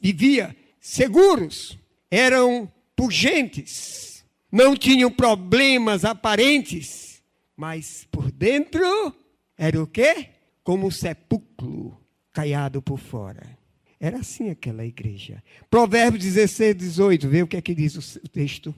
vivia 0.00 0.54
seguros, 0.78 1.76
eram 2.08 2.72
pungentes, 2.94 4.24
não 4.50 4.76
tinham 4.76 5.10
problemas 5.10 6.04
aparentes, 6.04 7.20
mas 7.56 8.06
por 8.12 8.30
dentro 8.30 9.12
era 9.58 9.82
o 9.82 9.88
quê? 9.88 10.28
Como 10.62 10.86
um 10.86 10.90
sepulcro 10.90 12.00
caiado 12.32 12.80
por 12.80 13.00
fora. 13.00 13.58
Era 13.98 14.18
assim 14.18 14.50
aquela 14.50 14.86
igreja. 14.86 15.42
Provérbios 15.68 16.22
16, 16.22 16.76
18, 16.76 17.28
vê 17.28 17.42
o 17.42 17.46
que 17.48 17.56
é 17.56 17.60
que 17.60 17.74
diz 17.74 18.16
o 18.18 18.28
texto. 18.28 18.72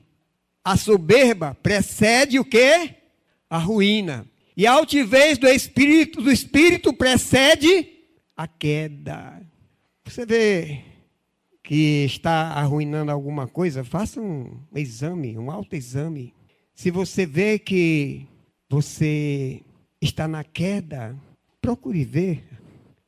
A 0.67 0.77
soberba 0.77 1.55
precede 1.63 2.41
o 2.41 2.45
quê? 2.45 2.97
A 3.49 3.57
ruína. 3.57 4.27
E 4.57 4.67
a 4.67 4.73
altivez 4.73 5.39
do 5.39 5.47
espírito, 5.47 6.21
do 6.21 6.29
espírito 6.29 6.93
precede 6.93 7.89
a 8.37 8.49
queda. 8.49 9.41
Você 10.05 10.27
vê 10.27 10.83
que 11.63 12.05
está 12.07 12.49
arruinando 12.49 13.13
alguma 13.13 13.47
coisa, 13.47 13.85
faça 13.85 14.21
um 14.21 14.59
exame, 14.75 15.39
um 15.39 15.53
autoexame. 15.53 16.35
Se 16.75 16.91
você 16.91 17.25
vê 17.25 17.61
que 17.61 18.27
você 18.69 19.63
está 20.01 20.27
na 20.27 20.43
queda, 20.43 21.17
procure 21.61 22.05
ver 22.05 22.45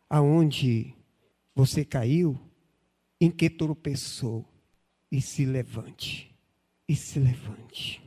aonde 0.09 0.95
você 1.57 1.85
caiu, 1.85 2.39
em 3.21 3.33
que 3.33 3.51
tropeçou 3.51 4.45
e 5.11 5.21
se 5.21 5.45
levante. 5.45 6.28
E 6.89 6.97
se 6.97 7.19
levante. 7.19 8.03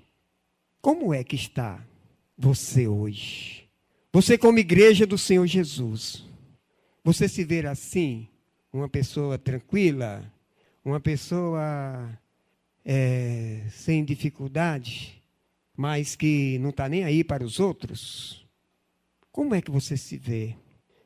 Como 0.81 1.13
é 1.13 1.23
que 1.23 1.35
está 1.35 1.85
você 2.41 2.87
hoje. 2.87 3.69
Você, 4.11 4.35
como 4.35 4.57
igreja 4.57 5.05
do 5.05 5.17
Senhor 5.17 5.45
Jesus, 5.45 6.25
você 7.03 7.29
se 7.29 7.43
ver 7.43 7.67
assim, 7.67 8.27
uma 8.73 8.89
pessoa 8.89 9.37
tranquila, 9.37 10.23
uma 10.83 10.99
pessoa 10.99 12.19
é, 12.83 13.61
sem 13.69 14.03
dificuldade, 14.03 15.23
mas 15.77 16.15
que 16.15 16.57
não 16.59 16.71
está 16.71 16.89
nem 16.89 17.03
aí 17.03 17.23
para 17.23 17.43
os 17.43 17.59
outros? 17.59 18.45
Como 19.31 19.53
é 19.53 19.61
que 19.61 19.71
você 19.71 19.95
se 19.95 20.17
vê? 20.17 20.55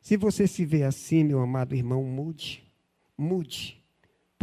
Se 0.01 0.15
você 0.15 0.47
se 0.47 0.65
vê 0.65 0.83
assim, 0.83 1.23
meu 1.25 1.41
amado 1.41 1.75
irmão, 1.75 2.01
mude. 2.03 2.63
Mude. 3.17 3.83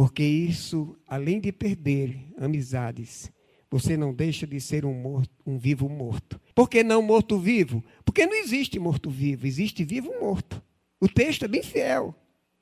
Porque 0.03 0.21
isso, 0.21 0.97
além 1.07 1.39
de 1.39 1.49
perder 1.49 2.19
amizades, 2.37 3.31
você 3.71 3.95
não 3.95 4.13
deixa 4.13 4.45
de 4.45 4.59
ser 4.59 4.83
um, 4.83 4.93
morto, 4.93 5.29
um 5.45 5.57
vivo 5.57 5.87
morto. 5.87 6.41
Por 6.53 6.69
que 6.69 6.83
não 6.83 7.01
morto-vivo? 7.01 7.81
Porque 8.03 8.25
não 8.25 8.35
existe 8.35 8.77
morto-vivo, 8.77 9.47
existe 9.47 9.81
vivo-morto. 9.85 10.61
O 10.99 11.07
texto 11.07 11.45
é 11.45 11.47
bem 11.47 11.63
fiel. 11.63 12.13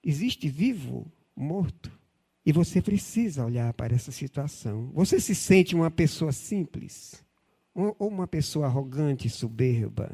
Existe 0.06 0.48
vivo, 0.50 1.12
morto. 1.36 1.92
E 2.46 2.52
você 2.52 2.80
precisa 2.80 3.44
olhar 3.44 3.74
para 3.74 3.96
essa 3.96 4.12
situação. 4.12 4.92
Você 4.94 5.20
se 5.20 5.34
sente 5.34 5.74
uma 5.74 5.90
pessoa 5.90 6.32
simples? 6.32 7.26
Ou 7.74 7.96
uma 8.02 8.28
pessoa 8.28 8.68
arrogante, 8.68 9.28
soberba? 9.32 10.12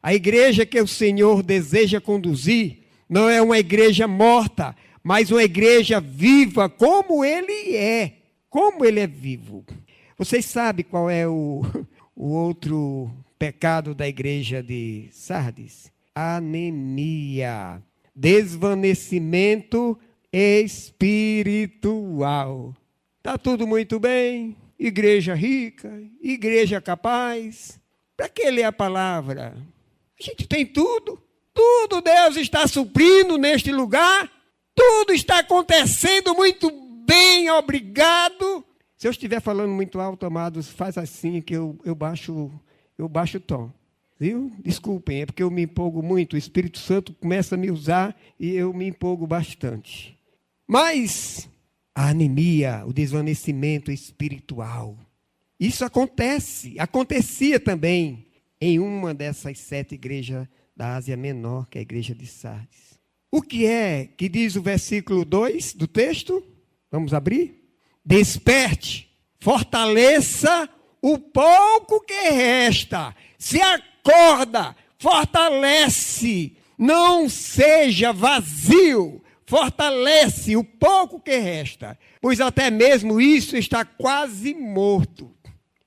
A 0.00 0.14
igreja 0.14 0.64
que 0.64 0.80
o 0.80 0.86
Senhor 0.86 1.42
deseja 1.42 2.00
conduzir 2.00 2.84
não 3.08 3.28
é 3.28 3.42
uma 3.42 3.58
igreja 3.58 4.06
morta, 4.06 4.76
mas 5.02 5.30
uma 5.30 5.42
igreja 5.42 6.00
viva, 6.00 6.68
como 6.68 7.24
Ele 7.24 7.74
é. 7.76 8.18
Como 8.48 8.84
Ele 8.84 9.00
é 9.00 9.06
vivo. 9.06 9.64
Vocês 10.16 10.44
sabem 10.44 10.84
qual 10.84 11.10
é 11.10 11.26
o, 11.26 11.62
o 12.14 12.28
outro 12.32 13.10
pecado 13.38 13.94
da 13.94 14.06
igreja 14.06 14.62
de 14.62 15.08
Sardes? 15.10 15.90
Anemia, 16.14 17.82
desvanecimento 18.14 19.98
espiritual. 20.32 21.82
Tá 23.22 23.36
tudo 23.38 23.66
muito 23.66 23.98
bem, 23.98 24.56
igreja 24.78 25.34
rica, 25.34 26.00
igreja 26.20 26.80
capaz. 26.80 27.80
Para 28.16 28.28
que 28.28 28.50
ler 28.50 28.64
a 28.64 28.72
palavra? 28.72 29.56
A 30.18 30.22
gente 30.22 30.46
tem 30.46 30.64
tudo. 30.64 31.20
Tudo 31.54 32.00
Deus 32.00 32.36
está 32.36 32.66
suprindo 32.66 33.36
neste 33.36 33.72
lugar. 33.72 34.30
Tudo 34.74 35.12
está 35.12 35.38
acontecendo 35.38 36.34
muito 36.34 36.70
bem, 37.06 37.50
obrigado. 37.50 38.64
Se 38.96 39.06
eu 39.06 39.10
estiver 39.10 39.40
falando 39.40 39.72
muito 39.72 40.00
alto, 40.00 40.24
amados, 40.24 40.68
faz 40.68 40.96
assim 40.96 41.40
que 41.40 41.54
eu, 41.54 41.78
eu 41.84 41.94
baixo 41.94 42.50
eu 42.96 43.08
baixo 43.08 43.38
o 43.38 43.40
tom. 43.40 43.72
Viu? 44.18 44.52
Desculpem, 44.60 45.22
é 45.22 45.26
porque 45.26 45.42
eu 45.42 45.50
me 45.50 45.62
empolgo 45.62 46.02
muito. 46.02 46.34
O 46.34 46.38
Espírito 46.38 46.78
Santo 46.78 47.12
começa 47.14 47.56
a 47.56 47.58
me 47.58 47.70
usar 47.70 48.16
e 48.38 48.54
eu 48.54 48.72
me 48.72 48.86
empolgo 48.86 49.26
bastante. 49.26 50.16
Mas 50.66 51.48
a 51.92 52.10
anemia, 52.10 52.84
o 52.86 52.92
desvanecimento 52.92 53.90
espiritual, 53.90 54.96
isso 55.58 55.84
acontece, 55.84 56.78
acontecia 56.78 57.58
também 57.58 58.26
em 58.60 58.78
uma 58.78 59.12
dessas 59.12 59.58
sete 59.58 59.96
igrejas 59.96 60.46
da 60.76 60.94
Ásia 60.94 61.16
Menor, 61.16 61.68
que 61.68 61.78
é 61.78 61.80
a 61.80 61.82
igreja 61.82 62.14
de 62.14 62.26
Sardes. 62.26 62.91
O 63.34 63.40
que 63.40 63.64
é 63.64 64.10
que 64.14 64.28
diz 64.28 64.56
o 64.56 64.62
versículo 64.62 65.24
2 65.24 65.72
do 65.72 65.86
texto? 65.86 66.44
Vamos 66.90 67.14
abrir? 67.14 67.64
Desperte, 68.04 69.10
fortaleça 69.40 70.68
o 71.00 71.18
pouco 71.18 72.02
que 72.02 72.28
resta. 72.28 73.16
Se 73.38 73.58
acorda, 73.58 74.76
fortalece, 74.98 76.58
não 76.76 77.26
seja 77.26 78.12
vazio. 78.12 79.22
Fortalece 79.46 80.54
o 80.54 80.62
pouco 80.62 81.18
que 81.18 81.36
resta, 81.38 81.98
pois 82.20 82.38
até 82.38 82.70
mesmo 82.70 83.18
isso 83.18 83.56
está 83.56 83.82
quase 83.82 84.52
morto. 84.52 85.34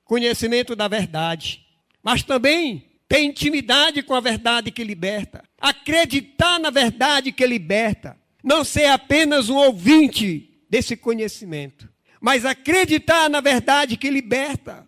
Conhecimento 0.04 0.76
da 0.76 0.88
verdade, 0.88 1.64
mas 2.04 2.24
também 2.24 2.95
ter 3.08 3.22
intimidade 3.22 4.02
com 4.04 4.14
a 4.14 4.20
verdade 4.20 4.72
que 4.72 4.84
liberta, 4.84 5.44
acreditar 5.60 6.60
na 6.60 6.70
verdade 6.70 7.32
que 7.32 7.46
liberta, 7.46 8.18
não 8.44 8.64
ser 8.64 8.86
apenas 8.86 9.50
um 9.50 9.56
ouvinte 9.56 10.64
desse 10.70 10.96
conhecimento, 10.96 11.90
mas 12.20 12.46
acreditar 12.46 13.30
na 13.30 13.42
verdade 13.42 13.98
que 13.98 14.10
liberta. 14.10 14.88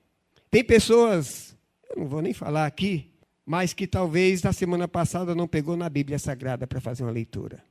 Tem 0.50 0.64
pessoas, 0.64 1.56
eu 1.90 2.02
não 2.02 2.08
vou 2.08 2.22
nem 2.22 2.34
falar 2.34 2.66
aqui, 2.66 3.12
mas 3.46 3.74
que 3.74 3.88
talvez 3.88 4.42
na 4.42 4.52
semana 4.52 4.88
passada 4.88 5.34
não 5.34 5.48
pegou 5.48 5.78
na 5.78 5.90
Bíblia 5.90 6.20
Sagrada 6.20 6.68
para 6.68 6.82
fazer 6.82 7.04
uma 7.04 7.12
leitura. 7.12 7.64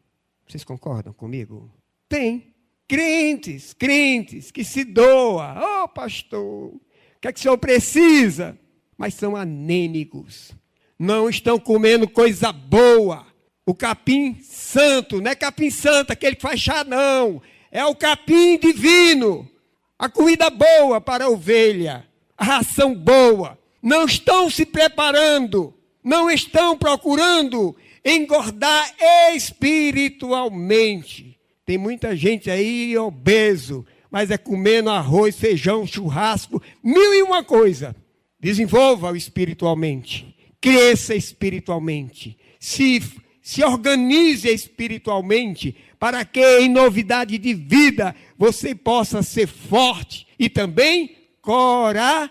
Vocês 0.47 0.65
concordam 0.65 1.13
comigo? 1.13 1.71
Tem. 2.09 2.55
Crentes, 2.89 3.75
crentes 3.75 4.53
que 4.53 4.63
se 4.63 4.85
doa. 4.85 5.83
Oh, 5.83 5.89
pastor, 5.89 6.75
o 6.75 6.81
que 7.21 7.27
é 7.27 7.33
que 7.33 7.41
o 7.41 7.43
senhor 7.43 7.59
precisa? 7.59 8.57
Mas 8.97 9.15
são 9.15 9.37
anêmicos. 9.37 10.53
Não 10.99 11.29
estão 11.29 11.59
comendo 11.59 12.09
coisa 12.09 12.53
boa. 12.53 13.27
O 13.65 13.75
capim 13.75 14.39
santo, 14.43 15.21
não 15.21 15.31
é 15.31 15.35
capim 15.35 15.71
santo, 15.71 16.13
aquele 16.13 16.37
que 16.37 16.43
faz 16.43 16.61
chá, 16.61 16.85
não. 16.85 17.43
É 17.71 17.85
o 17.85 17.95
capim 17.95 18.59
divino 18.59 19.49
a 19.99 20.11
comida 20.11 20.51
boa 20.51 21.01
para 21.01 21.25
a 21.25 21.29
ovelha, 21.29 22.07
a 22.37 22.45
ração 22.45 22.95
boa. 22.95 23.59
Não 23.83 24.05
estão 24.05 24.51
se 24.51 24.67
preparando, 24.67 25.73
não 26.05 26.31
estão 26.31 26.77
procurando 26.77 27.75
engordar 28.05 28.93
espiritualmente. 29.35 31.41
Tem 31.65 31.79
muita 31.79 32.15
gente 32.15 32.51
aí 32.51 32.95
obeso, 32.99 33.87
mas 34.11 34.31
é 34.31 34.37
comendo 34.37 34.91
arroz, 34.91 35.39
feijão, 35.39 35.87
churrasco, 35.87 36.63
mil 36.83 37.15
e 37.15 37.23
uma 37.23 37.43
coisa. 37.43 37.97
Desenvolva-o 38.47 39.17
espiritualmente, 39.17 40.33
cresça 40.61 41.17
espiritualmente, 41.17 42.39
se, 42.61 43.03
se 43.43 43.65
organize 43.65 44.49
espiritualmente, 44.49 45.77
para 45.99 46.25
que 46.25 46.61
em 46.61 46.69
novidade 46.69 47.39
de 47.39 47.53
vida 47.53 48.15
você 48.39 48.73
possa 48.73 49.21
ser 49.21 49.49
forte 49.49 50.29
e 50.39 50.49
também 50.49 51.17
corajoso. 51.43 52.31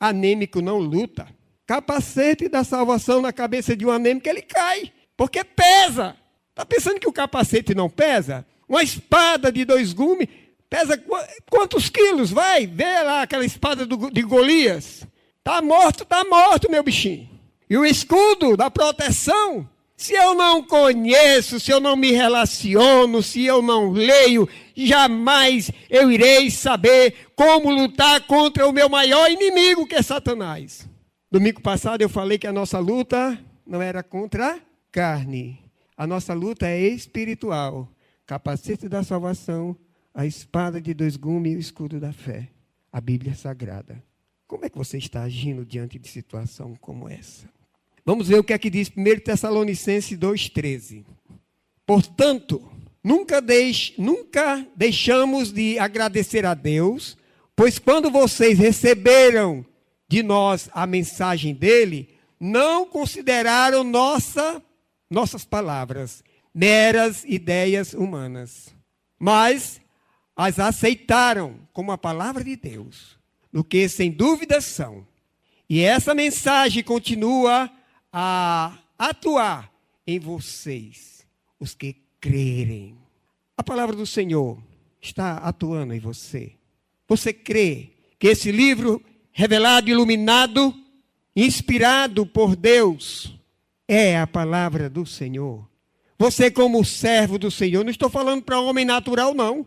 Anêmico 0.00 0.62
não 0.62 0.78
luta. 0.78 1.28
capacete 1.66 2.48
da 2.48 2.64
salvação 2.64 3.20
na 3.20 3.34
cabeça 3.34 3.76
de 3.76 3.84
um 3.84 3.90
anêmico, 3.90 4.26
ele 4.26 4.40
cai, 4.40 4.90
porque 5.18 5.44
pesa. 5.44 6.16
Está 6.48 6.64
pensando 6.64 6.98
que 6.98 7.06
o 7.06 7.12
capacete 7.12 7.74
não 7.74 7.90
pesa? 7.90 8.46
Uma 8.66 8.82
espada 8.82 9.52
de 9.52 9.66
dois 9.66 9.92
gumes 9.92 10.28
pesa 10.68 11.02
quantos 11.48 11.88
quilos? 11.88 12.30
Vai, 12.30 12.66
vê 12.66 13.02
lá 13.02 13.22
aquela 13.22 13.44
espada 13.44 13.86
do, 13.86 14.10
de 14.10 14.22
Golias. 14.22 15.06
Está 15.38 15.62
morto, 15.62 16.02
está 16.02 16.24
morto, 16.24 16.70
meu 16.70 16.82
bichinho. 16.82 17.28
E 17.68 17.76
o 17.76 17.84
escudo 17.84 18.56
da 18.56 18.70
proteção, 18.70 19.68
se 19.96 20.12
eu 20.12 20.34
não 20.34 20.62
conheço, 20.62 21.58
se 21.58 21.70
eu 21.70 21.80
não 21.80 21.96
me 21.96 22.12
relaciono, 22.12 23.22
se 23.22 23.44
eu 23.44 23.62
não 23.62 23.90
leio, 23.90 24.48
jamais 24.76 25.70
eu 25.88 26.10
irei 26.10 26.50
saber 26.50 27.28
como 27.34 27.70
lutar 27.70 28.20
contra 28.26 28.66
o 28.66 28.72
meu 28.72 28.88
maior 28.88 29.30
inimigo, 29.30 29.86
que 29.86 29.94
é 29.94 30.02
Satanás. 30.02 30.88
Domingo 31.30 31.60
passado 31.60 32.02
eu 32.02 32.08
falei 32.08 32.38
que 32.38 32.46
a 32.46 32.52
nossa 32.52 32.78
luta 32.78 33.38
não 33.66 33.82
era 33.82 34.02
contra 34.02 34.60
carne. 34.92 35.58
A 35.96 36.06
nossa 36.06 36.34
luta 36.34 36.66
é 36.66 36.80
espiritual. 36.88 37.88
Capacete 38.26 38.88
da 38.88 39.02
salvação, 39.02 39.76
a 40.16 40.24
espada 40.24 40.80
de 40.80 40.94
dois 40.94 41.14
gumes 41.14 41.52
e 41.52 41.56
o 41.56 41.60
escudo 41.60 42.00
da 42.00 42.10
fé. 42.10 42.48
A 42.90 43.02
Bíblia 43.02 43.34
Sagrada. 43.34 44.02
Como 44.46 44.64
é 44.64 44.70
que 44.70 44.78
você 44.78 44.96
está 44.96 45.22
agindo 45.22 45.62
diante 45.62 45.98
de 45.98 46.08
situação 46.08 46.74
como 46.80 47.06
essa? 47.06 47.46
Vamos 48.02 48.28
ver 48.28 48.38
o 48.38 48.44
que 48.44 48.54
é 48.54 48.58
que 48.58 48.70
diz 48.70 48.90
1 48.96 49.20
Tessalonicenses 49.20 50.18
2,13. 50.18 51.04
Portanto, 51.84 52.66
nunca, 53.04 53.42
deixe, 53.42 53.92
nunca 54.00 54.66
deixamos 54.74 55.52
de 55.52 55.78
agradecer 55.78 56.46
a 56.46 56.54
Deus, 56.54 57.18
pois 57.54 57.78
quando 57.78 58.10
vocês 58.10 58.58
receberam 58.58 59.66
de 60.08 60.22
nós 60.22 60.70
a 60.72 60.86
mensagem 60.86 61.52
dele, 61.52 62.08
não 62.40 62.86
consideraram 62.86 63.84
nossa, 63.84 64.62
nossas 65.10 65.44
palavras 65.44 66.24
meras 66.54 67.22
ideias 67.24 67.92
humanas, 67.92 68.74
mas 69.18 69.78
as 70.36 70.58
aceitaram 70.58 71.56
como 71.72 71.90
a 71.90 71.98
palavra 71.98 72.44
de 72.44 72.54
Deus, 72.56 73.18
no 73.50 73.64
que 73.64 73.88
sem 73.88 74.10
dúvida 74.10 74.60
são. 74.60 75.06
E 75.68 75.80
essa 75.80 76.14
mensagem 76.14 76.82
continua 76.84 77.70
a 78.12 78.78
atuar 78.98 79.72
em 80.06 80.20
vocês, 80.20 81.26
os 81.58 81.74
que 81.74 81.96
crerem. 82.20 82.96
A 83.56 83.62
palavra 83.62 83.96
do 83.96 84.06
Senhor 84.06 84.62
está 85.00 85.38
atuando 85.38 85.94
em 85.94 85.98
você. 85.98 86.52
Você 87.08 87.32
crê 87.32 87.92
que 88.18 88.28
esse 88.28 88.52
livro 88.52 89.02
revelado, 89.32 89.88
iluminado, 89.88 90.74
inspirado 91.34 92.26
por 92.26 92.54
Deus, 92.54 93.34
é 93.88 94.18
a 94.18 94.26
palavra 94.26 94.90
do 94.90 95.06
Senhor. 95.06 95.66
Você, 96.18 96.50
como 96.50 96.84
servo 96.84 97.38
do 97.38 97.50
Senhor, 97.50 97.84
não 97.84 97.90
estou 97.90 98.08
falando 98.08 98.42
para 98.42 98.60
homem 98.60 98.84
natural, 98.84 99.34
não. 99.34 99.66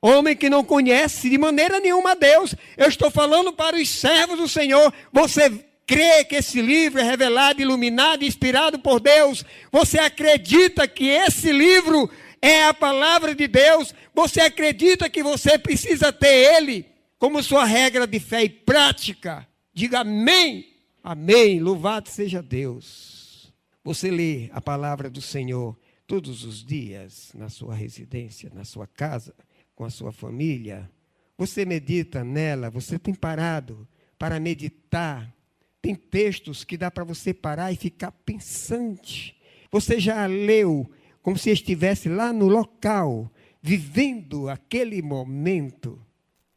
Homem 0.00 0.36
que 0.36 0.48
não 0.48 0.62
conhece 0.62 1.28
de 1.28 1.36
maneira 1.38 1.80
nenhuma 1.80 2.14
Deus. 2.14 2.54
Eu 2.76 2.88
estou 2.88 3.10
falando 3.10 3.52
para 3.52 3.76
os 3.76 3.88
servos 3.88 4.38
do 4.38 4.48
Senhor. 4.48 4.92
Você 5.12 5.64
crê 5.86 6.24
que 6.24 6.36
esse 6.36 6.60
livro 6.62 7.00
é 7.00 7.02
revelado, 7.02 7.60
iluminado, 7.60 8.24
inspirado 8.24 8.78
por 8.78 9.00
Deus? 9.00 9.44
Você 9.72 9.98
acredita 9.98 10.86
que 10.86 11.08
esse 11.08 11.52
livro 11.52 12.08
é 12.40 12.64
a 12.64 12.74
palavra 12.74 13.34
de 13.34 13.48
Deus? 13.48 13.94
Você 14.14 14.40
acredita 14.40 15.10
que 15.10 15.22
você 15.22 15.58
precisa 15.58 16.12
ter 16.12 16.56
ele? 16.56 16.98
como 17.18 17.42
sua 17.42 17.64
regra 17.64 18.06
de 18.06 18.20
fé 18.20 18.44
e 18.44 18.48
prática. 18.48 19.46
Diga 19.74 20.00
amém. 20.00 20.66
Amém. 21.02 21.60
Louvado 21.60 22.08
seja 22.08 22.40
Deus. 22.40 23.52
Você 23.82 24.10
lê 24.10 24.50
a 24.52 24.60
palavra 24.60 25.10
do 25.10 25.20
Senhor 25.20 25.76
todos 26.06 26.44
os 26.44 26.64
dias 26.64 27.32
na 27.34 27.48
sua 27.48 27.74
residência, 27.74 28.50
na 28.54 28.64
sua 28.64 28.86
casa, 28.86 29.34
com 29.78 29.84
a 29.84 29.90
sua 29.90 30.10
família. 30.10 30.90
Você 31.38 31.64
medita 31.64 32.24
nela, 32.24 32.68
você 32.68 32.98
tem 32.98 33.14
parado 33.14 33.86
para 34.18 34.40
meditar. 34.40 35.32
Tem 35.80 35.94
textos 35.94 36.64
que 36.64 36.76
dá 36.76 36.90
para 36.90 37.04
você 37.04 37.32
parar 37.32 37.70
e 37.70 37.76
ficar 37.76 38.10
pensante. 38.10 39.40
Você 39.70 40.00
já 40.00 40.26
leu 40.26 40.90
como 41.22 41.38
se 41.38 41.50
estivesse 41.50 42.08
lá 42.08 42.32
no 42.32 42.48
local, 42.48 43.32
vivendo 43.62 44.48
aquele 44.48 45.00
momento. 45.00 46.04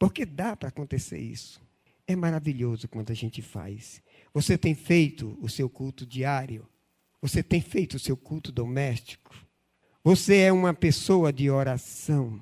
Porque 0.00 0.26
dá 0.26 0.56
para 0.56 0.70
acontecer 0.70 1.20
isso. 1.20 1.62
É 2.08 2.16
maravilhoso 2.16 2.88
quando 2.88 3.12
a 3.12 3.14
gente 3.14 3.40
faz. 3.40 4.02
Você 4.34 4.58
tem 4.58 4.74
feito 4.74 5.38
o 5.40 5.48
seu 5.48 5.70
culto 5.70 6.04
diário. 6.04 6.66
Você 7.20 7.40
tem 7.40 7.60
feito 7.60 7.94
o 7.94 8.00
seu 8.00 8.16
culto 8.16 8.50
doméstico. 8.50 9.32
Você 10.02 10.38
é 10.38 10.52
uma 10.52 10.74
pessoa 10.74 11.32
de 11.32 11.48
oração. 11.48 12.40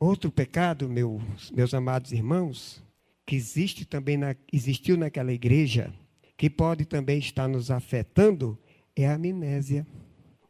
Outro 0.00 0.30
pecado, 0.30 0.88
meus, 0.88 1.50
meus 1.50 1.74
amados 1.74 2.12
irmãos, 2.12 2.82
que 3.26 3.34
existe 3.34 3.84
também 3.84 4.16
na, 4.16 4.36
existiu 4.52 4.96
naquela 4.96 5.32
igreja, 5.32 5.92
que 6.36 6.48
pode 6.48 6.84
também 6.84 7.18
estar 7.18 7.48
nos 7.48 7.68
afetando, 7.70 8.56
é 8.94 9.08
a 9.08 9.14
amnésia. 9.14 9.84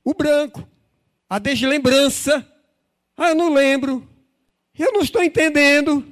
O 0.04 0.12
branco, 0.12 0.68
a 1.28 1.38
deslembrança. 1.38 2.46
Ah, 3.16 3.30
eu 3.30 3.34
não 3.34 3.52
lembro. 3.52 4.06
Eu 4.78 4.92
não 4.92 5.00
estou 5.00 5.22
entendendo. 5.22 6.06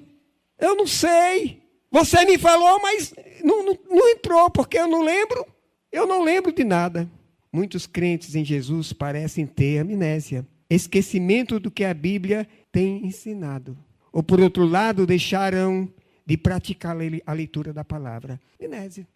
Eu 0.58 0.74
não 0.74 0.86
sei. 0.86 1.62
Você 1.90 2.24
me 2.24 2.38
falou, 2.38 2.80
mas 2.80 3.14
não, 3.44 3.64
não, 3.64 3.78
não 3.88 4.08
entrou, 4.08 4.50
porque 4.50 4.78
eu 4.78 4.88
não 4.88 5.02
lembro. 5.02 5.46
Eu 5.92 6.06
não 6.06 6.22
lembro 6.22 6.52
de 6.52 6.64
nada. 6.64 7.08
Muitos 7.52 7.86
crentes 7.86 8.34
em 8.34 8.44
Jesus 8.44 8.92
parecem 8.92 9.46
ter 9.46 9.78
amnésia, 9.78 10.46
esquecimento 10.68 11.60
do 11.60 11.70
que 11.70 11.84
a 11.84 11.94
Bíblia 11.94 12.46
tem 12.76 13.06
ensinado. 13.06 13.74
Ou, 14.12 14.22
por 14.22 14.38
outro 14.38 14.66
lado, 14.66 15.06
deixaram 15.06 15.90
de 16.26 16.36
praticar 16.36 16.94
a 17.24 17.32
leitura 17.32 17.72
da 17.72 17.82
palavra. 17.82 18.38
Amnésia. 18.62 19.08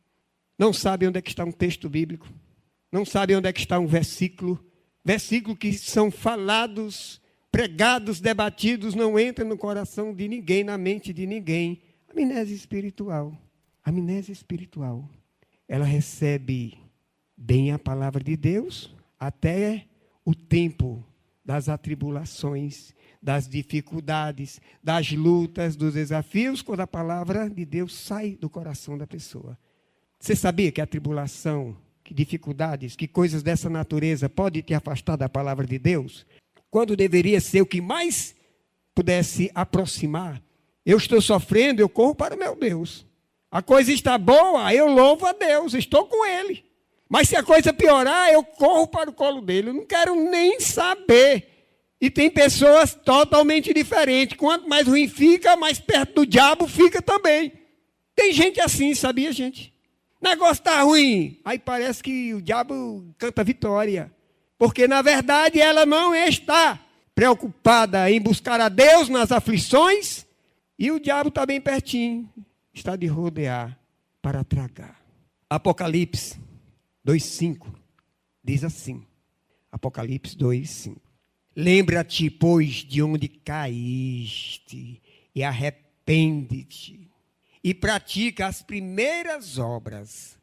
Não 0.59 0.73
sabem 0.73 1.11
onde 1.11 1.19
é 1.19 1.23
que 1.23 1.29
está 1.29 1.45
um 1.45 1.53
texto 1.53 1.87
bíblico. 1.87 2.27
Não 2.91 3.05
sabem 3.05 3.37
onde 3.37 3.47
é 3.47 3.53
que 3.53 3.61
está 3.61 3.79
um 3.79 3.87
versículo. 3.87 4.59
Versículo 5.05 5.55
que 5.55 5.75
são 5.75 6.11
falados 6.11 7.21
pregados, 7.53 8.19
debatidos, 8.19 8.95
não 8.95 9.19
entra 9.19 9.45
no 9.45 9.59
coração 9.59 10.15
de 10.15 10.27
ninguém, 10.27 10.65
na 10.65 10.79
mente 10.79 11.13
de 11.13 11.27
ninguém. 11.27 11.83
Amnésia 12.11 12.57
espiritual. 12.57 13.37
Amnésia 13.85 14.33
espiritual. 14.33 15.07
Ela 15.69 15.85
recebe 15.85 16.79
bem 17.37 17.73
a 17.73 17.79
palavra 17.79 18.25
de 18.25 18.39
Deus 18.39 18.97
até 19.19 19.85
o 20.25 20.35
tempo 20.35 21.05
das 21.45 21.69
atribulações, 21.69 22.95
das 23.23 23.49
dificuldades, 23.49 24.61
das 24.83 25.11
lutas, 25.13 25.77
dos 25.77 25.95
desafios, 25.95 26.63
quando 26.63 26.81
a 26.81 26.87
palavra 26.87 27.49
de 27.49 27.65
Deus 27.65 27.95
sai 27.95 28.37
do 28.41 28.49
coração 28.49 28.97
da 28.97 29.07
pessoa. 29.07 29.59
Você 30.19 30.35
sabia 30.35 30.73
que 30.73 30.81
a 30.81 30.87
tribulação, 30.87 31.77
que 32.03 32.15
dificuldades, 32.15 32.97
que 32.97 33.07
coisas 33.09 33.43
dessa 33.43 33.69
natureza 33.69 34.29
pode 34.29 34.63
te 34.63 34.75
afastar 34.75 35.17
da 35.17 35.29
palavra 35.29 35.67
de 35.67 35.79
Deus? 35.79 36.27
quando 36.71 36.97
deveria 36.97 37.41
ser 37.41 37.61
o 37.61 37.67
que 37.67 37.81
mais 37.81 38.35
pudesse 38.95 39.51
aproximar. 39.55 40.41
Eu 40.87 40.97
estou 40.97 41.21
sofrendo, 41.21 41.83
eu 41.83 41.89
corro 41.89 42.15
para 42.15 42.35
o 42.35 42.39
meu 42.39 42.55
Deus. 42.57 43.07
A 43.51 43.61
coisa 43.61 43.93
está 43.93 44.17
boa, 44.17 44.73
eu 44.73 44.87
louvo 44.87 45.27
a 45.27 45.33
Deus, 45.33 45.75
estou 45.75 46.07
com 46.07 46.25
Ele. 46.25 46.65
Mas 47.09 47.29
se 47.29 47.35
a 47.35 47.43
coisa 47.43 47.73
piorar, 47.73 48.31
eu 48.31 48.45
corro 48.45 48.87
para 48.87 49.11
o 49.11 49.13
colo 49.13 49.41
dele. 49.41 49.71
Eu 49.71 49.75
não 49.75 49.85
quero 49.85 50.15
nem 50.15 50.61
saber. 50.61 51.50
E 52.01 52.11
tem 52.11 52.31
pessoas 52.31 52.95
totalmente 52.95 53.75
diferentes. 53.75 54.37
Quanto 54.37 54.69
mais 54.69 54.87
ruim 54.87 55.07
fica, 55.07 55.57
mais 55.57 55.79
perto 55.79 56.15
do 56.15 56.27
diabo 56.27 56.67
fica 56.67 57.03
também. 57.03 57.53
Tem 58.15 58.33
gente 58.33 58.61
assim, 58.61 58.95
sabia, 58.95 59.33
gente? 59.33 59.73
Negócio 60.21 60.61
está 60.61 60.83
ruim. 60.83 61.39
Aí 61.45 61.59
parece 61.59 62.03
que 62.03 62.35
o 62.35 62.41
diabo 62.41 63.15
canta 63.19 63.45
vitória. 63.45 64.11
Porque, 64.59 64.87
na 64.87 65.03
verdade, 65.03 65.61
ela 65.61 65.85
não 65.87 66.15
está 66.15 66.79
preocupada 67.15 68.11
em 68.11 68.21
buscar 68.21 68.61
a 68.61 68.69
Deus 68.69 69.09
nas 69.09 69.31
aflições, 69.31 70.27
e 70.79 70.91
o 70.91 70.99
diabo 70.99 71.29
está 71.29 71.45
bem 71.45 71.61
pertinho, 71.61 72.27
está 72.73 72.97
de 72.97 73.07
rodear 73.07 73.79
para 74.23 74.43
tragar. 74.43 74.99
Apocalipse 75.49 76.39
2,5 77.07 77.67
diz 78.43 78.65
assim: 78.65 79.05
Apocalipse 79.71 80.35
2,5. 80.37 80.97
Lembra-te, 81.61 82.31
pois, 82.31 82.77
de 82.77 83.03
onde 83.03 83.29
caíste, 83.29 84.99
e 85.35 85.45
arrepende-te, 85.45 87.07
e 87.63 87.75
pratica 87.75 88.47
as 88.47 88.63
primeiras 88.63 89.59
obras. 89.59 90.39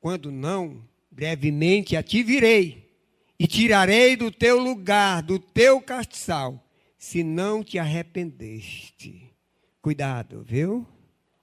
Quando 0.00 0.30
não, 0.30 0.80
brevemente 1.10 1.96
a 1.96 2.02
ti 2.02 2.22
virei 2.22 2.88
e 3.36 3.48
tirarei 3.48 4.14
do 4.14 4.30
teu 4.30 4.60
lugar, 4.60 5.20
do 5.20 5.36
teu 5.36 5.80
castiçal, 5.80 6.64
se 6.96 7.24
não 7.24 7.64
te 7.64 7.76
arrependeste. 7.76 9.20
Cuidado, 9.80 10.44
viu? 10.46 10.86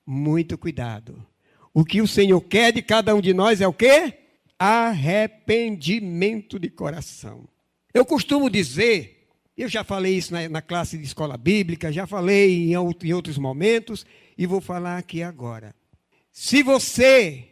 Muito 0.06 0.58
cuidado. 0.58 1.28
O 1.74 1.84
que 1.84 2.02
o 2.02 2.08
Senhor 2.08 2.40
quer 2.40 2.72
de 2.72 2.82
cada 2.82 3.14
um 3.14 3.20
de 3.20 3.34
nós 3.34 3.60
é 3.60 3.68
o 3.68 3.74
quê? 3.74 4.14
Arrependimento 4.58 6.58
de 6.58 6.70
coração. 6.70 7.46
Eu 7.94 8.06
costumo 8.06 8.50
dizer, 8.50 9.28
eu 9.58 9.68
já 9.68 9.84
falei 9.84 10.16
isso 10.16 10.34
na, 10.34 10.48
na 10.48 10.62
classe 10.62 10.98
de 10.98 11.04
escola 11.04 11.38
bíblica, 11.38 11.92
já 11.92 12.06
falei 12.06 12.72
em, 12.72 12.74
em 12.74 13.14
outros 13.14 13.38
momentos, 13.38 14.06
e 14.38 14.46
vou 14.46 14.62
falar 14.62 14.98
aqui 14.98 15.24
agora. 15.24 15.76
Se 16.32 16.64
você 16.64 17.48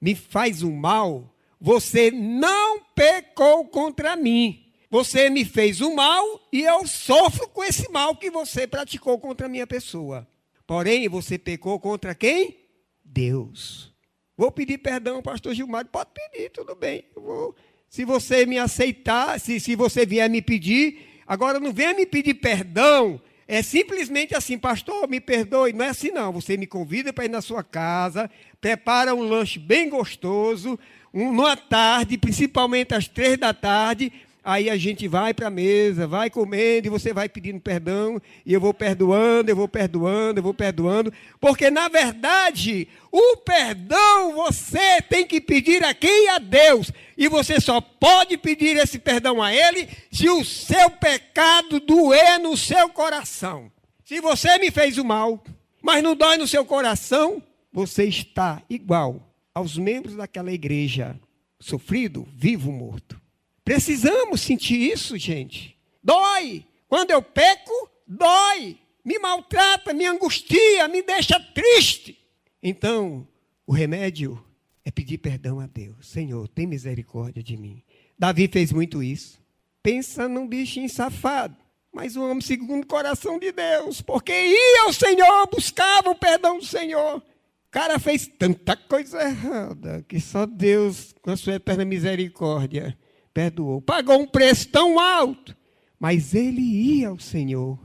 me 0.00 0.14
faz 0.14 0.62
o 0.62 0.68
um 0.68 0.76
mal, 0.76 1.34
você 1.60 2.10
não 2.10 2.80
pecou 2.94 3.66
contra 3.66 4.14
mim. 4.14 4.64
Você 4.90 5.28
me 5.28 5.44
fez 5.44 5.80
o 5.80 5.94
mal 5.94 6.48
e 6.52 6.62
eu 6.62 6.86
sofro 6.86 7.48
com 7.48 7.62
esse 7.62 7.90
mal 7.90 8.16
que 8.16 8.30
você 8.30 8.66
praticou 8.66 9.18
contra 9.18 9.46
a 9.46 9.50
minha 9.50 9.66
pessoa. 9.66 10.26
Porém, 10.66 11.08
você 11.08 11.38
pecou 11.38 11.78
contra 11.78 12.14
quem? 12.14 12.56
Deus. 13.04 13.92
Vou 14.36 14.52
pedir 14.52 14.78
perdão, 14.78 15.20
pastor 15.20 15.54
Gilmar. 15.54 15.86
Pode 15.86 16.10
pedir, 16.14 16.50
tudo 16.50 16.74
bem. 16.74 17.04
Vou, 17.14 17.54
se 17.88 18.04
você 18.04 18.44
me 18.44 18.58
aceitar, 18.58 19.40
se, 19.40 19.58
se 19.58 19.74
você 19.74 20.04
vier 20.04 20.28
me 20.28 20.42
pedir, 20.42 21.20
agora 21.26 21.58
não 21.58 21.72
venha 21.72 21.94
me 21.94 22.04
pedir 22.04 22.34
perdão. 22.34 23.20
É 23.46 23.62
simplesmente 23.62 24.34
assim, 24.34 24.58
pastor, 24.58 25.08
me 25.08 25.20
perdoe. 25.20 25.72
Não 25.72 25.86
é 25.86 25.88
assim, 25.88 26.10
não. 26.10 26.30
Você 26.32 26.56
me 26.56 26.66
convida 26.66 27.14
para 27.14 27.24
ir 27.24 27.30
na 27.30 27.40
sua 27.40 27.64
casa, 27.64 28.30
prepara 28.60 29.14
um 29.14 29.22
lanche 29.22 29.58
bem 29.58 29.88
gostoso, 29.88 30.78
um, 31.14 31.32
numa 31.32 31.56
tarde, 31.56 32.18
principalmente 32.18 32.94
às 32.94 33.08
três 33.08 33.38
da 33.38 33.54
tarde, 33.54 34.12
Aí 34.48 34.70
a 34.70 34.78
gente 34.78 35.06
vai 35.06 35.34
para 35.34 35.48
a 35.48 35.50
mesa, 35.50 36.06
vai 36.06 36.30
comendo 36.30 36.86
e 36.86 36.88
você 36.88 37.12
vai 37.12 37.28
pedindo 37.28 37.60
perdão, 37.60 38.18
e 38.46 38.54
eu 38.54 38.58
vou 38.58 38.72
perdoando, 38.72 39.50
eu 39.50 39.54
vou 39.54 39.68
perdoando, 39.68 40.38
eu 40.38 40.42
vou 40.42 40.54
perdoando, 40.54 41.12
porque 41.38 41.70
na 41.70 41.86
verdade, 41.90 42.88
o 43.12 43.36
perdão 43.36 44.32
você 44.32 45.02
tem 45.02 45.26
que 45.26 45.38
pedir 45.38 45.84
a 45.84 45.92
quem? 45.92 46.30
A 46.30 46.38
Deus. 46.38 46.90
E 47.14 47.28
você 47.28 47.60
só 47.60 47.78
pode 47.78 48.38
pedir 48.38 48.78
esse 48.78 48.98
perdão 48.98 49.42
a 49.42 49.52
Ele 49.52 49.86
se 50.10 50.30
o 50.30 50.42
seu 50.42 50.88
pecado 50.92 51.78
doer 51.78 52.40
no 52.40 52.56
seu 52.56 52.88
coração. 52.88 53.70
Se 54.02 54.18
você 54.18 54.56
me 54.56 54.70
fez 54.70 54.96
o 54.96 55.04
mal, 55.04 55.44
mas 55.82 56.02
não 56.02 56.16
dói 56.16 56.38
no 56.38 56.48
seu 56.48 56.64
coração, 56.64 57.42
você 57.70 58.04
está 58.04 58.62
igual 58.70 59.30
aos 59.54 59.76
membros 59.76 60.16
daquela 60.16 60.50
igreja, 60.50 61.20
sofrido, 61.60 62.26
vivo, 62.34 62.72
morto. 62.72 63.27
Precisamos 63.68 64.40
sentir 64.40 64.80
isso, 64.80 65.18
gente. 65.18 65.76
Dói. 66.02 66.64
Quando 66.88 67.10
eu 67.10 67.20
peco, 67.20 67.90
dói. 68.06 68.78
Me 69.04 69.18
maltrata, 69.18 69.92
me 69.92 70.06
angustia, 70.06 70.88
me 70.88 71.02
deixa 71.02 71.38
triste. 71.38 72.18
Então, 72.62 73.28
o 73.66 73.72
remédio 73.74 74.42
é 74.86 74.90
pedir 74.90 75.18
perdão 75.18 75.60
a 75.60 75.66
Deus. 75.66 76.08
Senhor, 76.08 76.48
tem 76.48 76.66
misericórdia 76.66 77.42
de 77.42 77.58
mim. 77.58 77.82
Davi 78.18 78.48
fez 78.48 78.72
muito 78.72 79.02
isso. 79.02 79.38
Pensa 79.82 80.26
num 80.26 80.48
bichinho 80.48 80.88
safado, 80.88 81.54
mas 81.92 82.16
um 82.16 82.22
homem 82.22 82.40
segundo 82.40 82.84
o 82.84 82.86
coração 82.86 83.38
de 83.38 83.52
Deus, 83.52 84.00
porque 84.00 84.32
ia 84.32 84.84
ao 84.84 84.94
Senhor, 84.94 85.46
buscava 85.52 86.08
o 86.08 86.14
perdão 86.14 86.56
do 86.56 86.64
Senhor. 86.64 87.18
O 87.18 87.70
cara 87.70 87.98
fez 87.98 88.26
tanta 88.26 88.74
coisa 88.74 89.20
errada 89.22 90.02
que 90.08 90.18
só 90.18 90.46
Deus, 90.46 91.14
com 91.20 91.30
a 91.30 91.36
sua 91.36 91.56
eterna 91.56 91.84
misericórdia, 91.84 92.96
perdoou. 93.38 93.80
Pagou 93.80 94.18
um 94.20 94.26
preço 94.26 94.68
tão 94.68 94.98
alto, 94.98 95.56
mas 95.96 96.34
ele 96.34 96.60
ia 96.60 97.10
ao 97.10 97.20
Senhor. 97.20 97.78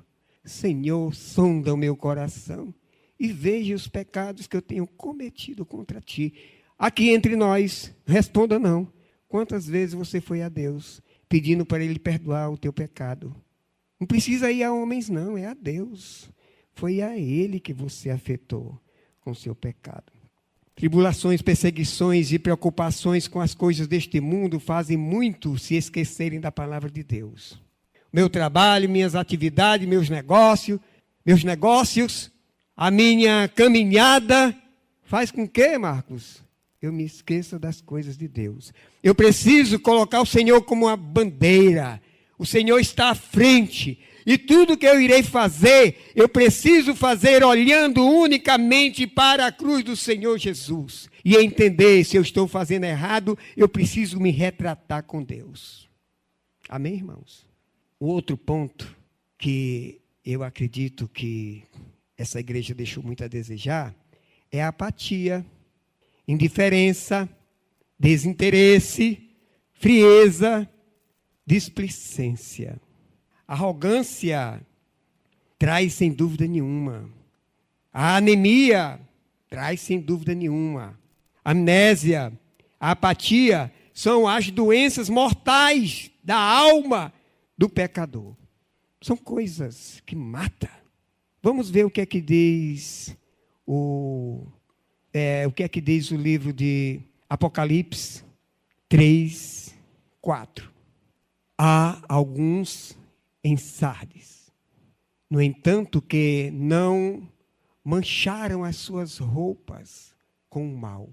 Senhor, 0.43 1.13
sonda 1.13 1.71
o 1.71 1.77
meu 1.77 1.95
coração 1.95 2.73
e 3.19 3.31
veja 3.31 3.75
os 3.75 3.87
pecados 3.87 4.47
que 4.47 4.57
eu 4.57 4.63
tenho 4.63 4.87
cometido 4.87 5.63
contra 5.63 6.01
ti. 6.01 6.33
Aqui 6.77 7.11
entre 7.11 7.35
nós, 7.35 7.93
responda 8.03 8.57
não. 8.57 8.91
Quantas 9.29 9.67
vezes 9.67 9.93
você 9.93 10.19
foi 10.19 10.41
a 10.41 10.49
Deus 10.49 11.03
pedindo 11.29 11.63
para 11.63 11.83
Ele 11.83 11.99
perdoar 11.99 12.51
o 12.51 12.57
teu 12.57 12.73
pecado? 12.73 13.35
Não 13.99 14.07
precisa 14.07 14.51
ir 14.51 14.63
a 14.63 14.73
homens, 14.73 15.07
não, 15.07 15.37
é 15.37 15.45
a 15.45 15.53
Deus. 15.53 16.31
Foi 16.71 16.99
a 16.99 17.15
Ele 17.15 17.59
que 17.59 17.73
você 17.73 18.09
afetou 18.09 18.81
com 19.21 19.35
seu 19.35 19.53
pecado. 19.53 20.12
Tribulações, 20.75 21.41
perseguições 21.41 22.31
e 22.31 22.39
preocupações 22.39 23.27
com 23.27 23.39
as 23.39 23.53
coisas 23.53 23.87
deste 23.87 24.19
mundo 24.19 24.59
fazem 24.59 24.97
muito 24.97 25.57
se 25.57 25.75
esquecerem 25.75 26.39
da 26.39 26.51
palavra 26.51 26.89
de 26.89 27.03
Deus. 27.03 27.61
Meu 28.11 28.29
trabalho, 28.29 28.89
minhas 28.89 29.15
atividades, 29.15 29.87
meus 29.87 30.09
negócios, 30.09 30.79
meus 31.25 31.43
negócios, 31.43 32.31
a 32.75 32.89
minha 32.89 33.47
caminhada 33.47 34.55
faz 35.03 35.29
com 35.29 35.47
que, 35.47 35.77
Marcos, 35.77 36.43
eu 36.81 36.91
me 36.91 37.05
esqueça 37.05 37.57
das 37.57 37.79
coisas 37.79 38.17
de 38.17 38.27
Deus. 38.27 38.73
Eu 39.01 39.15
preciso 39.15 39.79
colocar 39.79 40.21
o 40.21 40.25
Senhor 40.25 40.61
como 40.63 40.87
uma 40.87 40.97
bandeira. 40.97 42.01
O 42.37 42.45
Senhor 42.45 42.79
está 42.79 43.11
à 43.11 43.15
frente. 43.15 43.99
E 44.25 44.37
tudo 44.37 44.77
que 44.77 44.85
eu 44.85 45.01
irei 45.01 45.21
fazer, 45.23 46.11
eu 46.15 46.29
preciso 46.29 46.95
fazer 46.95 47.43
olhando 47.43 48.05
unicamente 48.05 49.05
para 49.05 49.47
a 49.47 49.51
cruz 49.51 49.83
do 49.83 49.95
Senhor 49.95 50.37
Jesus. 50.37 51.09
E 51.23 51.35
entender 51.35 52.03
se 52.03 52.17
eu 52.17 52.21
estou 52.21 52.47
fazendo 52.47 52.85
errado, 52.85 53.37
eu 53.55 53.67
preciso 53.67 54.19
me 54.19 54.31
retratar 54.31 55.03
com 55.03 55.23
Deus. 55.23 55.89
Amém, 56.69 56.95
irmãos? 56.95 57.45
O 57.99 58.07
outro 58.07 58.37
ponto 58.37 58.95
que 59.37 60.01
eu 60.25 60.43
acredito 60.43 61.07
que 61.07 61.63
essa 62.17 62.39
igreja 62.39 62.73
deixou 62.73 63.03
muito 63.03 63.23
a 63.23 63.27
desejar 63.27 63.93
é 64.51 64.63
a 64.63 64.69
apatia, 64.69 65.45
indiferença, 66.27 67.27
desinteresse, 67.99 69.29
frieza, 69.73 70.69
displicência. 71.45 72.79
Arrogância 73.53 74.59
traz 75.59 75.93
sem 75.93 76.11
dúvida 76.11 76.47
nenhuma. 76.47 77.07
A 77.93 78.15
anemia 78.15 78.99
traz 79.47 79.79
sem 79.79 79.99
dúvida 79.99 80.33
nenhuma. 80.33 80.99
Amnésia, 81.45 82.33
a 82.79 82.91
apatia 82.91 83.71
são 83.93 84.27
as 84.27 84.49
doenças 84.49 85.07
mortais 85.07 86.09
da 86.23 86.35
alma 86.35 87.13
do 87.55 87.69
pecador. 87.69 88.35
São 88.99 89.15
coisas 89.15 90.01
que 90.03 90.15
matam. 90.15 90.71
Vamos 91.39 91.69
ver 91.69 91.85
o 91.85 91.91
que 91.91 92.01
é 92.01 92.07
que 92.07 92.21
diz 92.21 93.15
o, 93.67 94.47
é, 95.13 95.45
o 95.45 95.51
que 95.51 95.61
é 95.61 95.67
que 95.67 95.79
diz 95.79 96.09
o 96.09 96.17
livro 96.17 96.51
de 96.51 97.01
Apocalipse 97.29 98.23
3, 98.89 99.75
4. 100.21 100.73
Há 101.55 102.01
alguns 102.09 102.97
em 103.43 103.57
Sardes. 103.57 104.51
No 105.29 105.41
entanto, 105.41 106.01
que 106.01 106.51
não 106.53 107.27
mancharam 107.83 108.63
as 108.63 108.77
suas 108.77 109.17
roupas 109.17 110.13
com 110.49 110.71
o 110.71 110.77
mal. 110.77 111.09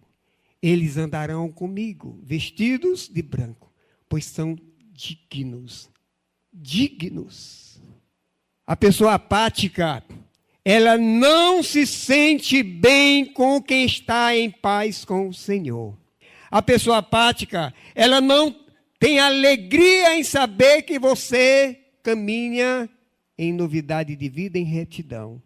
Eles 0.63 0.97
andarão 0.97 1.51
comigo, 1.51 2.21
vestidos 2.23 3.09
de 3.09 3.23
branco, 3.23 3.73
pois 4.09 4.27
são 4.27 4.57
dignos. 4.93 5.91
Dignos. 6.53 7.81
A 8.67 8.77
pessoa 8.77 9.15
apática, 9.15 10.05
ela 10.65 10.99
não 10.99 11.63
se 11.63 11.87
sente 11.87 12.63
bem 12.63 13.25
com 13.25 13.61
quem 13.61 13.87
está 13.87 14.37
em 14.37 14.51
paz 14.51 15.05
com 15.05 15.29
o 15.29 15.35
Senhor. 15.35 15.97
A 16.51 16.61
pessoa 16.61 16.99
apática, 16.99 17.73
ela 17.95 18.21
não 18.21 18.55
tem 18.99 19.19
alegria 19.19 20.19
em 20.19 20.23
saber 20.23 20.83
que 20.83 20.99
você 20.99 21.81
caminha 22.03 22.89
em 23.39 23.53
novidade 23.53 24.15
de 24.15 24.29
vida, 24.29 24.59
em 24.59 24.65
retidão. 24.65 25.43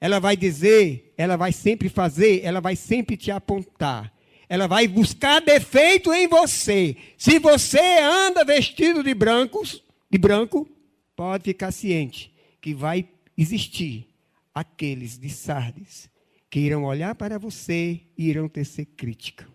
Ela 0.00 0.18
vai 0.18 0.36
dizer, 0.36 1.14
ela 1.16 1.36
vai 1.36 1.52
sempre 1.52 1.88
fazer, 1.88 2.40
ela 2.44 2.60
vai 2.60 2.74
sempre 2.74 3.16
te 3.16 3.30
apontar. 3.30 4.12
Ela 4.48 4.66
vai 4.66 4.86
buscar 4.86 5.40
defeito 5.40 6.12
em 6.12 6.26
você. 6.26 6.96
Se 7.16 7.38
você 7.38 7.98
anda 8.00 8.44
vestido 8.44 9.02
de 9.02 9.14
brancos, 9.14 9.82
de 10.10 10.18
branco, 10.18 10.68
pode 11.14 11.44
ficar 11.44 11.72
ciente 11.72 12.32
que 12.60 12.74
vai 12.74 13.08
existir 13.36 14.08
aqueles 14.54 15.18
de 15.18 15.30
Sardes 15.30 16.10
que 16.50 16.60
irão 16.60 16.84
olhar 16.84 17.14
para 17.14 17.38
você 17.38 18.00
e 18.18 18.28
irão 18.28 18.48
tecer 18.48 18.84
crítica. 18.84 19.48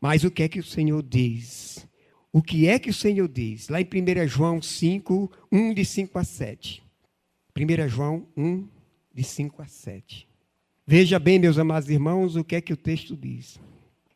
Mas 0.00 0.24
o 0.24 0.30
que 0.30 0.44
é 0.44 0.48
que 0.48 0.60
o 0.60 0.64
Senhor 0.64 1.02
diz? 1.02 1.86
O 2.38 2.42
que 2.42 2.68
é 2.68 2.78
que 2.78 2.88
o 2.88 2.94
Senhor 2.94 3.26
diz? 3.26 3.68
Lá 3.68 3.80
em 3.80 3.84
1 3.84 4.28
João 4.28 4.62
5, 4.62 5.28
1 5.50 5.74
de 5.74 5.84
5 5.84 6.18
a 6.20 6.22
7. 6.22 6.80
1 7.58 7.88
João 7.88 8.28
1, 8.36 8.64
de 9.12 9.24
5 9.24 9.60
a 9.60 9.66
7. 9.66 10.28
Veja 10.86 11.18
bem, 11.18 11.40
meus 11.40 11.58
amados 11.58 11.90
irmãos, 11.90 12.36
o 12.36 12.44
que 12.44 12.54
é 12.54 12.60
que 12.60 12.72
o 12.72 12.76
texto 12.76 13.16
diz. 13.16 13.58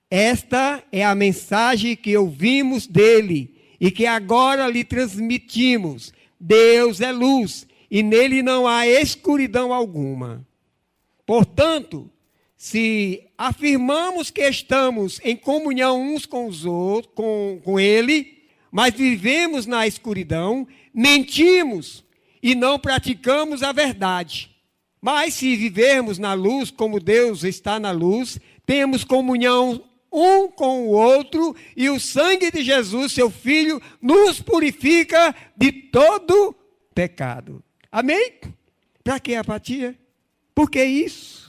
Esta 0.09 0.85
é 0.93 1.05
a 1.05 1.17
mensagem 1.17 1.97
que 1.97 2.17
ouvimos 2.17 2.87
dele 2.87 3.57
e 3.81 3.91
que 3.91 4.07
agora 4.07 4.69
lhe 4.69 4.85
transmitimos. 4.85 6.13
Deus 6.39 7.01
é 7.01 7.11
luz 7.11 7.67
e 7.91 8.05
nele 8.05 8.41
não 8.41 8.69
há 8.69 8.87
escuridão 8.87 9.75
alguma. 9.75 10.47
Portanto, 11.27 12.09
se 12.63 13.25
afirmamos 13.37 14.31
que 14.31 14.49
estamos 14.49 15.21
em 15.25 15.35
comunhão 15.35 16.01
uns 16.01 16.25
com 16.25 16.47
os 16.47 16.65
outros, 16.65 17.13
com, 17.13 17.61
com 17.65 17.81
Ele, 17.81 18.45
mas 18.71 18.95
vivemos 18.95 19.67
na 19.67 19.85
escuridão, 19.85 20.69
mentimos 20.95 22.05
e 22.41 22.55
não 22.55 22.79
praticamos 22.79 23.65
a 23.65 23.73
verdade. 23.73 24.49
Mas 25.01 25.35
se 25.35 25.57
vivermos 25.57 26.21
na 26.21 26.35
luz, 26.35 26.71
como 26.71 27.01
Deus 27.01 27.43
está 27.43 27.81
na 27.81 27.91
luz, 27.91 28.39
temos 28.65 29.03
comunhão 29.03 29.83
um 30.13 30.47
com 30.47 30.87
o 30.87 30.91
outro, 30.91 31.57
e 31.77 31.91
o 31.91 31.99
sangue 31.99 32.49
de 32.53 32.63
Jesus, 32.63 33.11
seu 33.11 33.29
Filho, 33.29 33.83
nos 34.01 34.41
purifica 34.41 35.35
de 35.57 35.73
todo 35.73 36.55
pecado. 36.95 37.61
Amém? 37.91 38.35
Para 39.03 39.19
que 39.19 39.35
apatia? 39.35 39.99
Por 40.55 40.71
que 40.71 40.85
isso? 40.85 41.43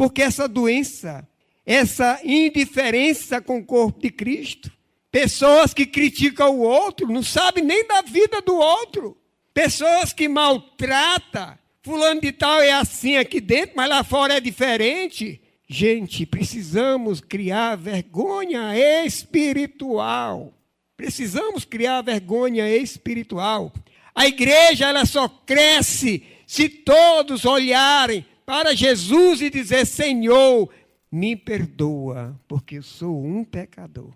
Porque 0.00 0.22
essa 0.22 0.48
doença, 0.48 1.28
essa 1.66 2.18
indiferença 2.24 3.38
com 3.38 3.58
o 3.58 3.64
corpo 3.66 4.00
de 4.00 4.08
Cristo, 4.08 4.72
pessoas 5.12 5.74
que 5.74 5.84
criticam 5.84 6.56
o 6.56 6.60
outro, 6.60 7.06
não 7.06 7.22
sabem 7.22 7.62
nem 7.62 7.86
da 7.86 8.00
vida 8.00 8.40
do 8.40 8.56
outro, 8.56 9.14
pessoas 9.52 10.14
que 10.14 10.26
maltratam, 10.26 11.52
fulano 11.82 12.18
de 12.18 12.32
tal 12.32 12.62
é 12.62 12.72
assim 12.72 13.18
aqui 13.18 13.42
dentro, 13.42 13.72
mas 13.76 13.90
lá 13.90 14.02
fora 14.02 14.38
é 14.38 14.40
diferente. 14.40 15.38
Gente, 15.68 16.24
precisamos 16.24 17.20
criar 17.20 17.76
vergonha 17.76 18.74
espiritual. 19.04 20.54
Precisamos 20.96 21.66
criar 21.66 22.00
vergonha 22.00 22.74
espiritual. 22.74 23.70
A 24.14 24.26
igreja 24.26 24.88
ela 24.88 25.04
só 25.04 25.28
cresce 25.28 26.22
se 26.46 26.70
todos 26.70 27.44
olharem 27.44 28.24
para 28.50 28.74
Jesus 28.74 29.40
e 29.40 29.48
dizer: 29.48 29.86
Senhor, 29.86 30.68
me 31.10 31.36
perdoa, 31.36 32.38
porque 32.48 32.78
eu 32.78 32.82
sou 32.82 33.24
um 33.24 33.44
pecador. 33.44 34.12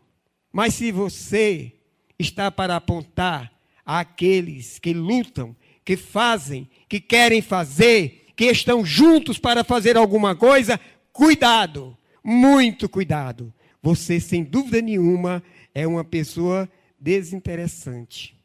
Mas 0.53 0.75
se 0.75 0.91
você 0.91 1.73
está 2.19 2.51
para 2.51 2.77
apontar 2.77 3.53
àqueles 3.87 4.79
que 4.79 4.93
lutam, 4.93 5.55
que 5.85 5.97
fazem, 5.97 6.69
que 6.89 7.01
querem 7.01 7.41
fazer, 7.43 8.27
que 8.35 8.47
estão 8.47 8.85
juntos 8.85 9.39
para 9.39 9.63
fazer 9.63 9.97
alguma 9.97 10.35
coisa, 10.35 10.81
Cuidado, 11.15 11.97
muito 12.25 12.89
cuidado. 12.89 13.55
Você, 13.81 14.19
sem 14.19 14.43
dúvida 14.43 14.83
nenhuma, 14.83 15.45
é 15.73 15.87
uma 15.87 16.03
pessoa 16.03 16.69
desinteressante. 16.99 18.37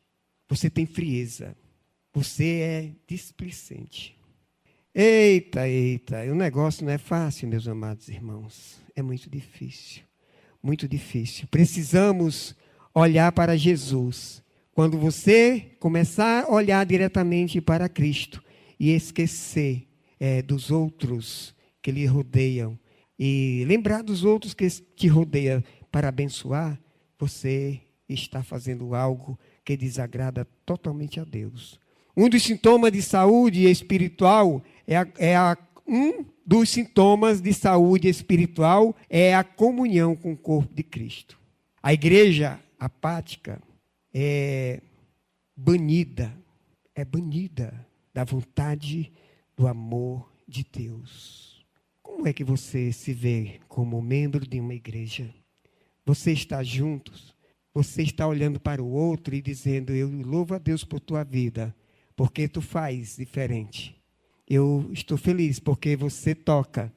Você 0.48 0.70
tem 0.70 0.86
frieza. 0.86 1.58
Você 2.14 2.60
é 2.60 2.92
displicente. 3.08 4.19
Eita, 4.94 5.68
eita, 5.68 6.24
o 6.32 6.36
negócio 6.36 6.84
não 6.84 6.92
é 6.92 6.98
fácil, 6.98 7.48
meus 7.48 7.68
amados 7.68 8.10
irmãos. 8.10 8.82
É 8.96 9.04
muito 9.04 9.30
difícil. 9.30 10.02
Muito 10.64 10.88
difícil. 10.88 11.48
Precisamos 11.50 12.56
olhar 12.94 13.32
para 13.32 13.56
Jesus. 13.56 14.44
Quando 14.74 14.98
você 14.98 15.76
começar 15.80 16.46
a 16.46 16.52
olhar 16.52 16.84
diretamente 16.88 17.62
para 17.62 17.88
Cristo 17.88 18.44
e 18.80 18.90
esquecer 18.90 19.88
é, 20.20 20.42
dos 20.42 20.72
outros, 20.72 21.54
que 21.84 21.92
lhe 21.92 22.06
rodeiam 22.08 22.78
e 23.18 23.64
lembrar 23.68 24.02
dos 24.02 24.24
outros 24.24 24.56
que 24.56 24.68
te 24.70 25.08
rodeiam 25.08 25.64
para 25.92 26.10
abençoar, 26.10 26.80
você 27.18 27.80
está 28.08 28.42
fazendo 28.42 28.96
algo 28.96 29.38
que 29.64 29.78
desagrada 29.78 30.48
totalmente 30.66 31.20
a 31.20 31.24
Deus. 31.24 31.80
Um 32.18 32.28
dos 32.28 32.44
sintomas 32.44 32.92
de 32.92 33.02
saúde 33.02 33.70
espiritual 33.70 34.62
é, 34.90 34.98
a, 34.98 35.08
é 35.20 35.36
a, 35.36 35.56
um 35.88 36.26
dos 36.44 36.70
sintomas 36.70 37.40
de 37.40 37.54
saúde 37.54 38.08
espiritual 38.08 38.96
é 39.08 39.36
a 39.36 39.44
comunhão 39.44 40.16
com 40.16 40.34
o 40.34 40.38
corpo 40.38 40.74
de 40.74 40.82
Cristo. 40.82 41.40
A 41.82 41.94
igreja 41.94 42.60
apática 42.80 43.62
é 44.12 44.82
banida, 45.56 46.36
é 46.96 47.06
banida 47.06 47.86
da 48.12 48.24
vontade 48.24 49.14
do 49.56 49.68
amor 49.68 50.28
de 50.48 50.66
Deus. 50.74 51.64
Como 52.02 52.28
é 52.28 52.34
que 52.34 52.44
você 52.44 52.92
se 52.92 53.14
vê 53.14 53.60
como 53.68 54.02
membro 54.02 54.48
de 54.48 54.60
uma 54.60 54.74
igreja? 54.74 55.32
Você 56.04 56.32
está 56.32 56.64
juntos? 56.64 57.36
Você 57.76 58.02
está 58.02 58.28
olhando 58.28 58.60
para 58.60 58.82
o 58.82 58.90
outro 58.90 59.36
e 59.36 59.42
dizendo: 59.42 59.94
Eu 59.94 60.10
louvo 60.10 60.56
a 60.56 60.58
Deus 60.58 60.84
por 60.84 61.00
tua 61.00 61.24
vida, 61.24 61.76
porque 62.16 62.48
tu 62.48 62.60
faz 62.60 63.18
diferente. 63.18 63.99
Eu 64.50 64.90
estou 64.92 65.16
feliz 65.16 65.60
porque 65.60 65.96
você 65.96 66.34
toca, 66.34 66.92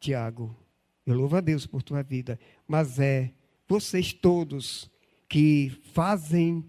Tiago. 0.00 0.56
Eu 1.04 1.14
louvo 1.14 1.36
a 1.36 1.40
Deus 1.40 1.66
por 1.66 1.82
tua 1.82 2.02
vida. 2.02 2.40
Mas 2.66 2.98
é 2.98 3.30
vocês 3.68 4.12
todos 4.12 4.90
que 5.28 5.70
fazem 5.92 6.64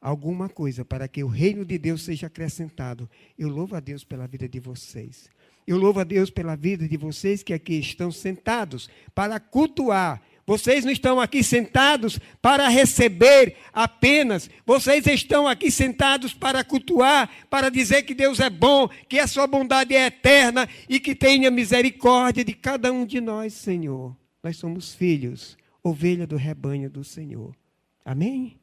alguma 0.00 0.48
coisa 0.48 0.84
para 0.84 1.06
que 1.06 1.22
o 1.22 1.28
reino 1.28 1.64
de 1.66 1.76
Deus 1.76 2.02
seja 2.02 2.28
acrescentado. 2.28 3.10
Eu 3.38 3.48
louvo 3.48 3.76
a 3.76 3.80
Deus 3.80 4.04
pela 4.04 4.26
vida 4.26 4.48
de 4.48 4.58
vocês. 4.58 5.28
Eu 5.66 5.76
louvo 5.76 6.00
a 6.00 6.04
Deus 6.04 6.30
pela 6.30 6.56
vida 6.56 6.88
de 6.88 6.96
vocês 6.96 7.42
que 7.42 7.52
aqui 7.52 7.74
estão 7.74 8.10
sentados 8.10 8.88
para 9.14 9.38
cultuar. 9.38 10.22
Vocês 10.46 10.84
não 10.84 10.92
estão 10.92 11.20
aqui 11.20 11.42
sentados 11.42 12.18
para 12.42 12.68
receber 12.68 13.56
apenas. 13.72 14.50
Vocês 14.66 15.06
estão 15.06 15.48
aqui 15.48 15.70
sentados 15.70 16.34
para 16.34 16.62
cultuar, 16.62 17.30
para 17.48 17.70
dizer 17.70 18.02
que 18.02 18.14
Deus 18.14 18.40
é 18.40 18.50
bom, 18.50 18.88
que 19.08 19.18
a 19.18 19.26
sua 19.26 19.46
bondade 19.46 19.94
é 19.94 20.06
eterna 20.06 20.68
e 20.88 21.00
que 21.00 21.14
tenha 21.14 21.50
misericórdia 21.50 22.44
de 22.44 22.52
cada 22.52 22.92
um 22.92 23.06
de 23.06 23.20
nós, 23.20 23.54
Senhor. 23.54 24.16
Nós 24.42 24.56
somos 24.56 24.94
filhos, 24.94 25.56
ovelha 25.82 26.26
do 26.26 26.36
rebanho 26.36 26.90
do 26.90 27.02
Senhor. 27.02 27.56
Amém? 28.04 28.58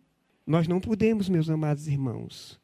Nós 0.46 0.68
não 0.68 0.80
podemos, 0.80 1.30
meus 1.30 1.50
amados 1.50 1.88
irmãos, 1.88 2.60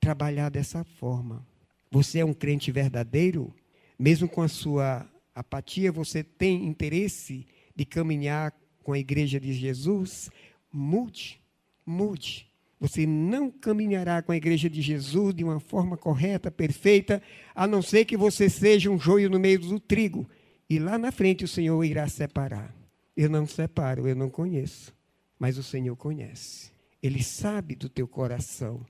trabalhar 0.00 0.50
dessa 0.50 0.84
forma. 0.84 1.46
Você 1.90 2.20
é 2.20 2.24
um 2.24 2.32
crente 2.32 2.72
verdadeiro? 2.72 3.54
mesmo 3.98 4.28
com 4.28 4.42
a 4.42 4.48
sua 4.48 5.06
apatia, 5.34 5.90
você 5.90 6.22
tem 6.22 6.66
interesse 6.66 7.46
de 7.74 7.84
caminhar 7.84 8.52
com 8.82 8.92
a 8.92 8.98
igreja 8.98 9.40
de 9.40 9.52
Jesus, 9.52 10.30
mude, 10.72 11.40
mude. 11.84 12.50
Você 12.80 13.06
não 13.06 13.50
caminhará 13.50 14.22
com 14.22 14.32
a 14.32 14.36
igreja 14.36 14.68
de 14.68 14.82
Jesus 14.82 15.34
de 15.34 15.42
uma 15.42 15.58
forma 15.58 15.96
correta, 15.96 16.50
perfeita, 16.50 17.22
a 17.54 17.66
não 17.66 17.80
ser 17.80 18.04
que 18.04 18.16
você 18.16 18.50
seja 18.50 18.90
um 18.90 18.98
joio 18.98 19.30
no 19.30 19.38
meio 19.38 19.58
do 19.58 19.80
trigo. 19.80 20.28
E 20.68 20.78
lá 20.78 20.98
na 20.98 21.10
frente 21.10 21.44
o 21.44 21.48
Senhor 21.48 21.82
irá 21.84 22.08
separar. 22.08 22.74
Eu 23.16 23.30
não 23.30 23.46
separo, 23.46 24.08
eu 24.08 24.16
não 24.16 24.28
conheço, 24.28 24.94
mas 25.38 25.56
o 25.56 25.62
Senhor 25.62 25.96
conhece. 25.96 26.72
Ele 27.02 27.22
sabe 27.22 27.74
do 27.74 27.88
teu 27.88 28.08
coração, 28.08 28.84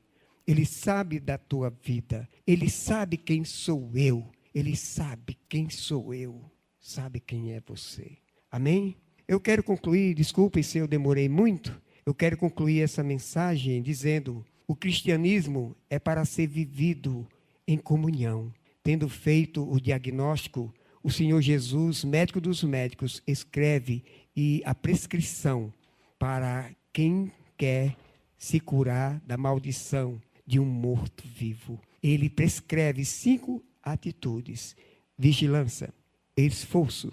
ele 0.46 0.64
sabe 0.64 1.20
da 1.20 1.36
tua 1.36 1.70
vida, 1.82 2.28
ele 2.46 2.70
sabe 2.70 3.16
quem 3.16 3.44
sou 3.44 3.90
eu. 3.94 4.30
Ele 4.54 4.76
sabe 4.76 5.36
quem 5.48 5.68
sou 5.68 6.14
eu, 6.14 6.40
sabe 6.78 7.18
quem 7.18 7.52
é 7.52 7.60
você. 7.60 8.18
Amém? 8.54 8.94
Eu 9.26 9.40
quero 9.40 9.64
concluir, 9.64 10.14
desculpem 10.14 10.62
se 10.62 10.78
eu 10.78 10.86
demorei 10.86 11.28
muito, 11.28 11.82
eu 12.06 12.14
quero 12.14 12.36
concluir 12.36 12.82
essa 12.82 13.02
mensagem 13.02 13.82
dizendo: 13.82 14.46
o 14.64 14.76
cristianismo 14.76 15.74
é 15.90 15.98
para 15.98 16.24
ser 16.24 16.46
vivido 16.46 17.26
em 17.66 17.76
comunhão. 17.76 18.54
Tendo 18.80 19.08
feito 19.08 19.68
o 19.68 19.80
diagnóstico, 19.80 20.72
o 21.02 21.10
Senhor 21.10 21.42
Jesus, 21.42 22.04
médico 22.04 22.40
dos 22.40 22.62
médicos, 22.62 23.20
escreve 23.26 24.04
e 24.36 24.62
a 24.64 24.72
prescrição 24.72 25.74
para 26.16 26.70
quem 26.92 27.32
quer 27.58 27.96
se 28.38 28.60
curar 28.60 29.20
da 29.26 29.36
maldição 29.36 30.22
de 30.46 30.60
um 30.60 30.64
morto 30.64 31.24
vivo. 31.26 31.80
Ele 32.00 32.30
prescreve 32.30 33.04
cinco 33.04 33.60
atitudes: 33.82 34.76
vigilância, 35.18 35.92
esforço, 36.36 37.12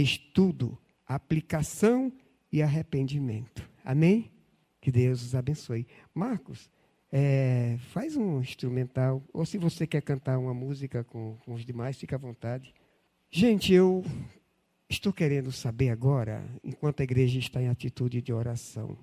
estudo, 0.00 0.78
aplicação 1.06 2.12
e 2.50 2.62
arrependimento. 2.62 3.68
Amém? 3.84 4.30
Que 4.80 4.90
Deus 4.90 5.22
os 5.22 5.34
abençoe. 5.34 5.86
Marcos, 6.14 6.70
é, 7.10 7.76
faz 7.90 8.16
um 8.16 8.40
instrumental, 8.40 9.22
ou 9.32 9.46
se 9.46 9.56
você 9.56 9.86
quer 9.86 10.02
cantar 10.02 10.38
uma 10.38 10.52
música 10.52 11.04
com, 11.04 11.36
com 11.44 11.54
os 11.54 11.64
demais, 11.64 11.96
fica 11.96 12.16
à 12.16 12.18
vontade. 12.18 12.74
Gente, 13.30 13.72
eu 13.72 14.04
estou 14.88 15.12
querendo 15.12 15.52
saber 15.52 15.90
agora, 15.90 16.44
enquanto 16.62 17.00
a 17.00 17.04
igreja 17.04 17.38
está 17.38 17.62
em 17.62 17.68
atitude 17.68 18.20
de 18.20 18.32
oração, 18.32 18.98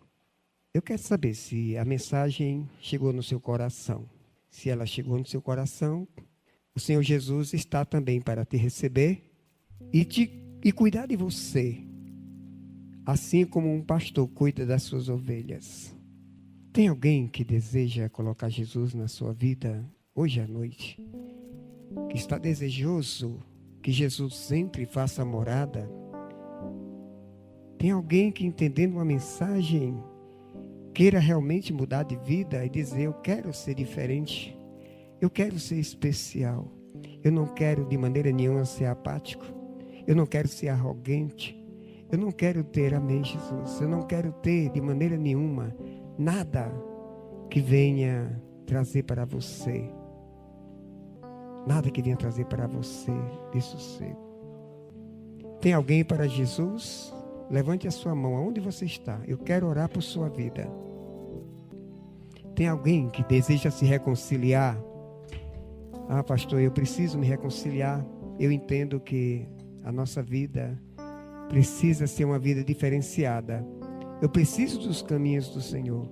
eu 0.73 0.81
quero 0.81 1.01
saber 1.01 1.33
se 1.33 1.77
a 1.77 1.83
mensagem 1.83 2.69
chegou 2.79 3.11
no 3.11 3.21
seu 3.21 3.39
coração. 3.39 4.09
Se 4.49 4.69
ela 4.69 4.85
chegou 4.85 5.17
no 5.17 5.25
seu 5.25 5.41
coração, 5.41 6.07
o 6.75 6.79
Senhor 6.79 7.03
Jesus 7.03 7.53
está 7.53 7.83
também 7.83 8.21
para 8.21 8.45
te 8.45 8.55
receber 8.55 9.21
e, 9.91 10.05
te, 10.05 10.31
e 10.63 10.71
cuidar 10.71 11.07
de 11.07 11.15
você, 11.15 11.83
assim 13.05 13.45
como 13.45 13.73
um 13.73 13.81
pastor 13.81 14.27
cuida 14.27 14.65
das 14.65 14.83
suas 14.83 15.09
ovelhas. 15.09 15.95
Tem 16.71 16.87
alguém 16.87 17.27
que 17.27 17.43
deseja 17.43 18.07
colocar 18.07 18.47
Jesus 18.47 18.93
na 18.93 19.07
sua 19.07 19.33
vida 19.33 19.83
hoje 20.15 20.39
à 20.39 20.47
noite? 20.47 20.97
Que 22.09 22.15
está 22.15 22.37
desejoso 22.37 23.39
que 23.81 23.91
Jesus 23.91 24.51
entre 24.51 24.83
e 24.83 24.85
faça 24.85 25.25
morada? 25.25 25.89
Tem 27.77 27.91
alguém 27.91 28.31
que 28.31 28.45
entendendo 28.45 28.93
uma 28.93 29.03
mensagem 29.03 30.01
queira 30.93 31.19
realmente 31.19 31.73
mudar 31.73 32.03
de 32.03 32.15
vida 32.15 32.63
e 32.63 32.69
dizer: 32.69 33.01
Eu 33.01 33.13
quero 33.13 33.51
ser 33.53 33.73
diferente, 33.73 34.55
eu 35.19 35.29
quero 35.29 35.59
ser 35.59 35.79
especial, 35.79 36.71
eu 37.23 37.31
não 37.31 37.47
quero 37.47 37.85
de 37.85 37.97
maneira 37.97 38.31
nenhuma 38.31 38.65
ser 38.65 38.85
apático, 38.85 39.43
eu 40.07 40.15
não 40.15 40.25
quero 40.25 40.47
ser 40.47 40.69
arrogante, 40.69 41.57
eu 42.11 42.17
não 42.17 42.31
quero 42.31 42.63
ter, 42.63 42.93
amém, 42.93 43.23
Jesus, 43.23 43.79
eu 43.79 43.87
não 43.87 44.01
quero 44.03 44.31
ter 44.33 44.69
de 44.69 44.81
maneira 44.81 45.17
nenhuma 45.17 45.73
nada 46.17 46.71
que 47.49 47.59
venha 47.59 48.41
trazer 48.65 49.03
para 49.03 49.25
você, 49.25 49.89
nada 51.65 51.89
que 51.89 52.01
venha 52.01 52.17
trazer 52.17 52.45
para 52.45 52.67
você 52.67 53.11
de 53.51 53.61
sossego. 53.61 54.31
Tem 55.61 55.73
alguém 55.73 56.03
para 56.03 56.27
Jesus? 56.27 57.13
Levante 57.49 57.87
a 57.87 57.91
sua 57.91 58.15
mão 58.15 58.35
aonde 58.35 58.59
você 58.59 58.85
está. 58.85 59.19
Eu 59.27 59.37
quero 59.37 59.67
orar 59.67 59.89
por 59.89 60.01
sua 60.01 60.27
vida. 60.27 60.67
Tem 62.55 62.67
alguém 62.67 63.09
que 63.09 63.23
deseja 63.23 63.69
se 63.69 63.85
reconciliar? 63.85 64.77
Ah, 66.09 66.23
pastor, 66.23 66.59
eu 66.61 66.71
preciso 66.71 67.17
me 67.17 67.27
reconciliar. 67.27 68.05
Eu 68.39 68.51
entendo 68.51 68.99
que 68.99 69.47
a 69.83 69.91
nossa 69.91 70.21
vida 70.21 70.79
precisa 71.49 72.07
ser 72.07 72.25
uma 72.25 72.39
vida 72.39 72.63
diferenciada. 72.63 73.65
Eu 74.21 74.29
preciso 74.29 74.79
dos 74.79 75.01
caminhos 75.01 75.49
do 75.49 75.61
Senhor. 75.61 76.07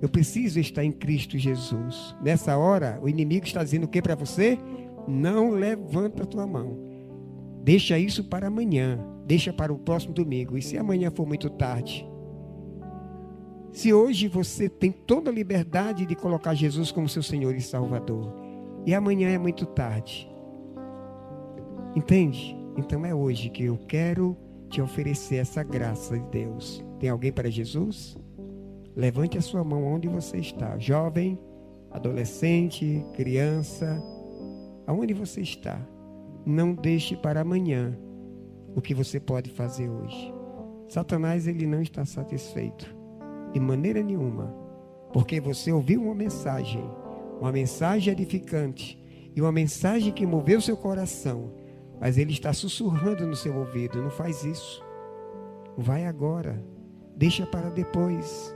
Eu 0.00 0.08
preciso 0.08 0.60
estar 0.60 0.84
em 0.84 0.92
Cristo 0.92 1.36
Jesus. 1.36 2.16
Nessa 2.22 2.56
hora, 2.56 2.98
o 3.02 3.08
inimigo 3.08 3.44
está 3.44 3.62
dizendo 3.62 3.84
o 3.84 3.88
que 3.88 4.00
para 4.00 4.14
você? 4.14 4.58
Não 5.06 5.50
levanta 5.50 6.22
a 6.22 6.26
tua 6.26 6.46
mão. 6.46 6.78
Deixa 7.62 7.98
isso 7.98 8.24
para 8.24 8.46
amanhã. 8.46 8.98
Deixa 9.26 9.52
para 9.52 9.72
o 9.72 9.78
próximo 9.78 10.14
domingo. 10.14 10.56
E 10.56 10.62
se 10.62 10.78
amanhã 10.78 11.10
for 11.10 11.26
muito 11.26 11.50
tarde? 11.50 12.08
Se 13.72 13.92
hoje 13.92 14.28
você 14.28 14.68
tem 14.68 14.90
toda 14.90 15.30
a 15.30 15.34
liberdade 15.34 16.06
de 16.06 16.14
colocar 16.14 16.54
Jesus 16.54 16.90
como 16.90 17.08
seu 17.08 17.22
Senhor 17.22 17.54
e 17.54 17.60
Salvador, 17.60 18.32
e 18.86 18.94
amanhã 18.94 19.28
é 19.28 19.38
muito 19.38 19.66
tarde. 19.66 20.28
Entende? 21.94 22.56
Então 22.78 23.04
é 23.04 23.12
hoje 23.12 23.50
que 23.50 23.64
eu 23.64 23.76
quero 23.76 24.36
te 24.70 24.80
oferecer 24.80 25.38
essa 25.38 25.64
graça 25.64 26.16
de 26.16 26.24
Deus. 26.30 26.84
Tem 27.00 27.10
alguém 27.10 27.32
para 27.32 27.50
Jesus? 27.50 28.16
Levante 28.94 29.36
a 29.36 29.40
sua 29.40 29.64
mão 29.64 29.84
onde 29.84 30.06
você 30.06 30.36
está. 30.36 30.78
Jovem, 30.78 31.36
adolescente, 31.90 33.04
criança, 33.14 34.00
aonde 34.86 35.12
você 35.12 35.40
está. 35.40 35.84
Não 36.46 36.72
deixe 36.72 37.16
para 37.16 37.40
amanhã 37.40 37.98
o 38.76 38.80
que 38.80 38.94
você 38.94 39.18
pode 39.18 39.50
fazer 39.50 39.88
hoje. 39.88 40.32
Satanás 40.86 41.48
ele 41.48 41.66
não 41.66 41.82
está 41.82 42.04
satisfeito 42.04 42.96
de 43.52 43.58
maneira 43.58 44.04
nenhuma, 44.04 44.54
porque 45.12 45.40
você 45.40 45.72
ouviu 45.72 46.00
uma 46.00 46.14
mensagem, 46.14 46.88
uma 47.40 47.50
mensagem 47.50 48.12
edificante 48.12 49.02
e 49.34 49.42
uma 49.42 49.50
mensagem 49.50 50.12
que 50.12 50.24
moveu 50.24 50.60
seu 50.60 50.76
coração, 50.76 51.57
mas 52.00 52.18
ele 52.18 52.32
está 52.32 52.52
sussurrando 52.52 53.26
no 53.26 53.36
seu 53.36 53.56
ouvido, 53.56 54.02
não 54.02 54.10
faz 54.10 54.44
isso. 54.44 54.84
Vai 55.76 56.06
agora, 56.06 56.62
deixa 57.16 57.46
para 57.46 57.70
depois. 57.70 58.54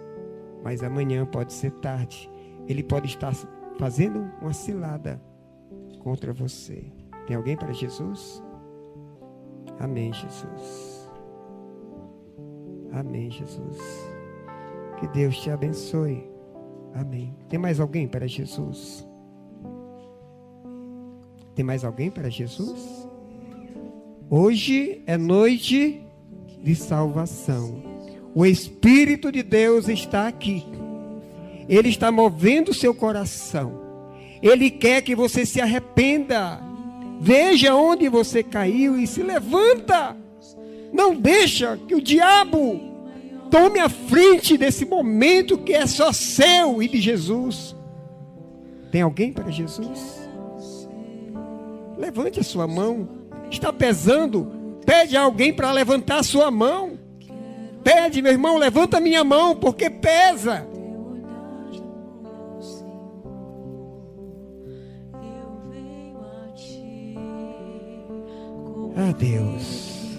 Mas 0.63 0.83
amanhã 0.83 1.27
pode 1.27 1.53
ser 1.53 1.73
tarde. 1.73 2.31
Ele 2.69 2.83
pode 2.83 3.07
estar 3.07 3.35
fazendo 3.79 4.31
uma 4.41 4.53
cilada 4.53 5.21
contra 5.99 6.33
você. 6.33 6.93
Tem 7.27 7.37
alguém 7.37 7.57
para 7.57 7.73
Jesus? 7.73 8.43
Amém, 9.81 10.13
Jesus. 10.13 11.11
Amém, 12.93 13.31
Jesus. 13.31 13.79
Que 15.01 15.09
Deus 15.09 15.37
te 15.39 15.51
abençoe. 15.51 16.31
Amém. 16.95 17.35
Tem 17.49 17.59
mais 17.59 17.81
alguém 17.81 18.07
para 18.07 18.27
Jesus? 18.27 19.09
Tem 21.55 21.65
mais 21.65 21.85
alguém 21.85 22.11
para 22.11 22.29
Jesus? 22.29 23.02
Hoje 24.35 25.03
é 25.07 25.19
noite 25.19 26.01
de 26.65 26.75
salvação. 26.75 27.83
O 28.35 28.47
Espírito 28.47 29.31
de 29.31 29.43
Deus 29.43 29.89
está 29.89 30.27
aqui. 30.27 30.65
Ele 31.69 31.91
está 31.91 32.11
movendo 32.11 32.73
seu 32.73 32.95
coração. 32.95 33.79
Ele 34.41 34.71
quer 34.71 35.03
que 35.03 35.15
você 35.15 35.45
se 35.45 35.61
arrependa 35.61 36.73
Veja 37.21 37.77
onde 37.77 38.09
você 38.09 38.43
caiu 38.43 38.99
e 38.99 39.07
se 39.07 39.23
levanta. 39.23 40.17
Não 40.93 41.15
deixa 41.15 41.79
que 41.87 41.95
o 41.95 42.03
diabo 42.03 42.81
tome 43.49 43.79
a 43.79 43.89
frente 43.89 44.59
desse 44.59 44.85
momento 44.85 45.57
que 45.57 45.73
é 45.73 45.87
só 45.87 46.11
seu 46.11 46.83
e 46.83 46.89
de 46.89 47.01
Jesus. 47.01 47.77
Tem 48.91 49.03
alguém 49.03 49.33
para 49.33 49.53
Jesus? 49.53 50.29
Levante 51.97 52.41
a 52.41 52.43
sua 52.43 52.67
mão. 52.67 53.22
Está 53.53 53.73
pesando. 53.73 54.81
Pede 54.85 55.17
a 55.17 55.23
alguém 55.23 55.53
para 55.53 55.71
levantar 55.71 56.19
a 56.21 56.23
sua 56.23 56.51
mão. 56.51 56.99
Pede, 57.85 58.23
meu 58.23 58.33
irmão, 58.33 58.57
levanta 58.57 58.99
minha 58.99 59.23
mão, 59.23 59.55
porque 59.55 59.91
pesa. 59.91 60.67
Ah, 68.95 69.13
Deus, 69.19 70.19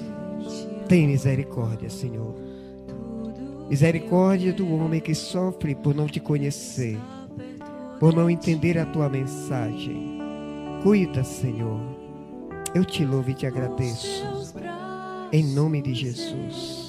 tem 0.87 1.07
misericórdia, 1.07 1.89
Senhor. 1.89 2.35
Misericórdia 3.69 4.51
do 4.51 4.71
homem 4.73 4.99
que 4.99 5.15
sofre 5.15 5.73
por 5.73 5.95
não 5.95 6.05
te 6.05 6.19
conhecer, 6.19 6.99
por 7.99 8.13
não 8.13 8.29
entender 8.29 8.77
a 8.77 8.85
tua 8.85 9.09
mensagem. 9.09 10.19
Cuida, 10.83 11.23
Senhor. 11.23 11.92
Eu 12.73 12.83
te 12.83 13.05
louvo 13.05 13.29
e 13.29 13.35
te 13.35 13.45
agradeço. 13.45 14.23
Em 15.31 15.43
nome 15.43 15.81
de 15.81 15.93
Jesus. 15.93 16.82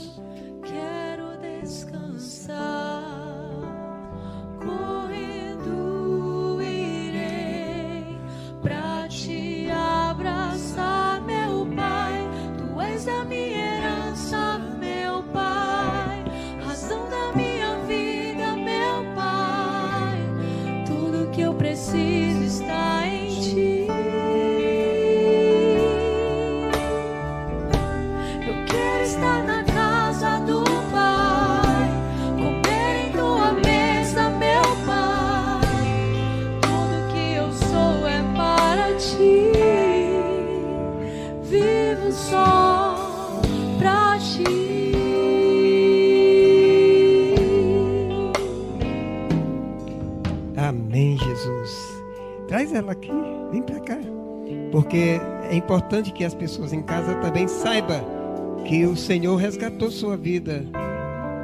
Porque 54.95 55.21
é 55.51 55.57
importante 55.57 56.13
que 56.13 56.25
as 56.25 56.35
pessoas 56.35 56.73
em 56.73 56.81
casa 56.81 57.17
também 57.17 57.49
saibam 57.49 58.63
que 58.65 58.87
o 58.87 58.95
Senhor 58.95 59.35
resgatou 59.35 59.91
sua 59.91 60.17
vida. 60.17 60.65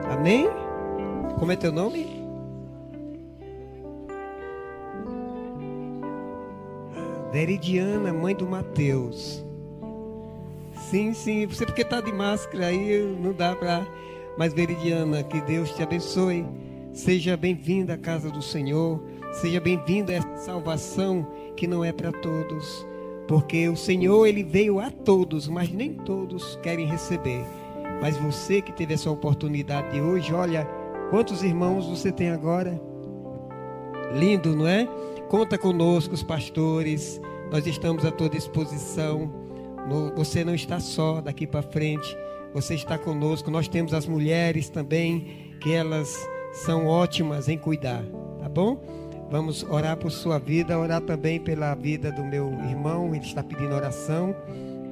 Amém? 0.09 0.49
Como 1.37 1.51
é 1.51 1.57
teu 1.57 1.73
nome? 1.73 2.07
Veridiana, 7.33 8.13
mãe 8.13 8.37
do 8.37 8.47
Mateus. 8.47 9.45
Sim, 10.89 11.13
sim, 11.13 11.45
você 11.45 11.67
porque 11.67 11.83
está 11.83 12.01
de 12.01 12.13
máscara 12.13 12.67
aí 12.67 13.03
não 13.21 13.33
dá 13.33 13.57
para. 13.57 13.85
Mas 14.39 14.55
Veridiana, 14.55 15.25
que 15.25 15.41
Deus 15.41 15.73
te 15.73 15.83
abençoe. 15.83 16.47
Seja 16.93 17.37
bem-vinda 17.37 17.95
à 17.95 17.99
casa 17.99 18.31
do 18.31 18.43
Senhor. 18.43 19.03
Seja 19.33 19.59
bem-vinda 19.59 20.13
a 20.13 20.17
essa 20.17 20.37
salvação 20.37 21.27
que 21.57 21.67
não 21.67 21.85
é 21.85 21.91
para 21.91 22.13
todos. 22.13 22.89
Porque 23.31 23.68
o 23.68 23.76
Senhor, 23.76 24.26
ele 24.26 24.43
veio 24.43 24.81
a 24.81 24.91
todos, 24.91 25.47
mas 25.47 25.70
nem 25.70 25.95
todos 25.95 26.59
querem 26.64 26.85
receber. 26.85 27.45
Mas 28.03 28.16
você 28.16 28.61
que 28.61 28.72
teve 28.72 28.95
essa 28.95 29.09
oportunidade 29.09 29.93
de 29.93 30.01
hoje, 30.01 30.35
olha, 30.35 30.64
quantos 31.11 31.45
irmãos 31.45 31.87
você 31.87 32.11
tem 32.11 32.31
agora? 32.31 32.83
Lindo, 34.16 34.57
não 34.57 34.66
é? 34.66 34.89
Conta 35.28 35.57
conosco, 35.57 36.12
os 36.12 36.24
pastores. 36.24 37.20
Nós 37.53 37.64
estamos 37.68 38.05
à 38.05 38.11
tua 38.11 38.28
disposição. 38.28 39.33
você 40.16 40.45
não 40.45 40.53
está 40.57 40.81
só 40.81 41.20
daqui 41.20 41.47
para 41.47 41.62
frente, 41.62 42.18
você 42.53 42.74
está 42.74 42.99
conosco. 42.99 43.49
Nós 43.49 43.68
temos 43.68 43.95
as 43.95 44.09
mulheres 44.09 44.68
também, 44.68 45.55
que 45.61 45.72
elas 45.72 46.28
são 46.53 46.89
ótimas 46.89 47.49
em 47.49 47.57
cuidar, 47.57 48.03
tá 48.41 48.49
bom? 48.49 48.83
Vamos 49.31 49.62
orar 49.62 49.97
por 49.97 50.11
sua 50.11 50.39
vida, 50.39 50.78
orar 50.78 51.01
também 51.01 51.39
pela 51.39 51.74
vida 51.74 52.11
do 52.11 52.24
meu 52.24 52.53
irmão, 52.68 53.14
ele 53.14 53.24
está 53.24 53.43
pedindo 53.45 53.74
oração, 53.74 54.35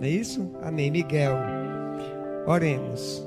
não 0.01 0.05
é 0.05 0.11
isso? 0.11 0.49
Amém. 0.63 0.91
Miguel, 0.91 1.35
oremos. 2.47 3.27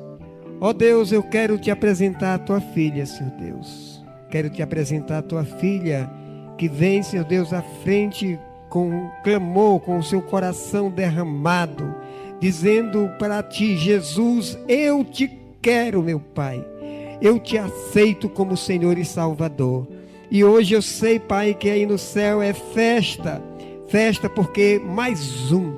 Ó 0.62 0.70
oh 0.70 0.74
Deus, 0.74 1.12
eu 1.12 1.22
quero 1.22 1.58
te 1.58 1.70
apresentar 1.70 2.36
a 2.36 2.40
tua 2.40 2.62
filha, 2.62 3.06
Senhor 3.06 3.32
Deus. 3.32 4.02
Quero 4.30 4.50
te 4.50 4.62
apresentar 4.62 5.18
a 5.18 5.22
tua 5.22 5.44
filha 5.44 6.10
que 6.58 6.70
vem, 6.70 7.04
Senhor 7.04 7.26
Deus, 7.26 7.52
à 7.52 7.62
frente 7.62 8.40
com 8.70 9.12
clamor, 9.22 9.82
com 9.82 9.98
o 9.98 10.04
seu 10.04 10.22
coração 10.22 10.90
derramado, 10.90 11.94
dizendo 12.40 13.10
para 13.20 13.44
ti, 13.44 13.76
Jesus, 13.76 14.58
eu 14.68 15.04
te 15.04 15.28
quero, 15.62 16.02
meu 16.02 16.20
Pai. 16.20 16.66
Eu 17.22 17.38
te 17.38 17.58
aceito 17.58 18.30
como 18.30 18.56
Senhor 18.56 18.98
e 18.98 19.04
Salvador. 19.04 19.88
E 20.32 20.46
hoje 20.46 20.74
eu 20.74 20.82
sei, 20.82 21.20
Pai, 21.20 21.54
que 21.54 21.70
aí 21.70 21.86
no 21.86 21.98
céu 21.98 22.42
é 22.42 22.54
festa. 22.54 23.44
Festa 23.90 24.30
porque 24.30 24.80
mais 24.80 25.52
um, 25.52 25.74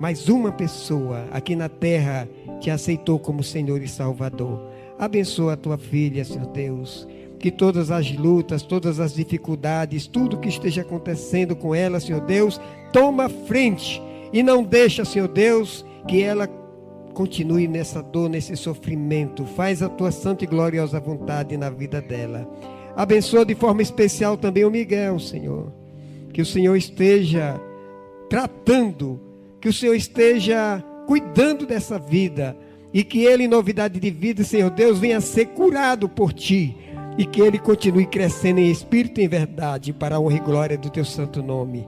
mais 0.00 0.26
uma 0.26 0.50
pessoa 0.50 1.26
aqui 1.30 1.54
na 1.54 1.68
terra 1.68 2.26
te 2.58 2.70
aceitou 2.70 3.18
como 3.18 3.42
Senhor 3.42 3.82
e 3.82 3.86
Salvador. 3.86 4.58
Abençoa 4.98 5.52
a 5.52 5.56
tua 5.56 5.76
filha, 5.76 6.24
Senhor 6.24 6.46
Deus 6.46 7.06
que 7.44 7.50
todas 7.50 7.90
as 7.90 8.10
lutas, 8.10 8.62
todas 8.62 8.98
as 8.98 9.12
dificuldades, 9.12 10.06
tudo 10.06 10.38
que 10.38 10.48
esteja 10.48 10.80
acontecendo 10.80 11.54
com 11.54 11.74
ela, 11.74 12.00
Senhor 12.00 12.22
Deus, 12.22 12.58
toma 12.90 13.28
frente 13.28 14.00
e 14.32 14.42
não 14.42 14.64
deixa, 14.64 15.04
Senhor 15.04 15.28
Deus, 15.28 15.84
que 16.08 16.22
ela 16.22 16.48
continue 17.12 17.68
nessa 17.68 18.02
dor, 18.02 18.30
nesse 18.30 18.56
sofrimento. 18.56 19.44
Faz 19.44 19.82
a 19.82 19.90
tua 19.90 20.10
santa 20.10 20.44
e 20.44 20.46
gloriosa 20.46 20.98
vontade 20.98 21.54
na 21.58 21.68
vida 21.68 22.00
dela. 22.00 22.48
Abençoa 22.96 23.44
de 23.44 23.54
forma 23.54 23.82
especial 23.82 24.36
também 24.36 24.64
o 24.64 24.70
Miguel, 24.70 25.18
Senhor. 25.18 25.72
Que 26.32 26.42
o 26.42 26.46
Senhor 26.46 26.76
esteja 26.76 27.60
tratando, 28.28 29.20
que 29.60 29.68
o 29.68 29.72
Senhor 29.72 29.94
esteja 29.94 30.82
cuidando 31.06 31.66
dessa 31.66 31.98
vida 31.98 32.56
e 32.92 33.02
que 33.02 33.24
ele, 33.24 33.48
novidade 33.48 33.98
de 33.98 34.10
vida, 34.10 34.44
Senhor 34.44 34.70
Deus, 34.70 34.98
venha 34.98 35.20
ser 35.20 35.46
curado 35.46 36.08
por 36.08 36.32
ti 36.32 36.76
e 37.18 37.24
que 37.24 37.40
ele 37.40 37.58
continue 37.58 38.06
crescendo 38.06 38.60
em 38.60 38.70
espírito 38.70 39.20
e 39.20 39.24
em 39.24 39.28
verdade 39.28 39.92
para 39.92 40.16
a 40.16 40.20
honra 40.20 40.36
e 40.36 40.40
glória 40.40 40.78
do 40.78 40.90
teu 40.90 41.04
santo 41.04 41.42
nome. 41.42 41.86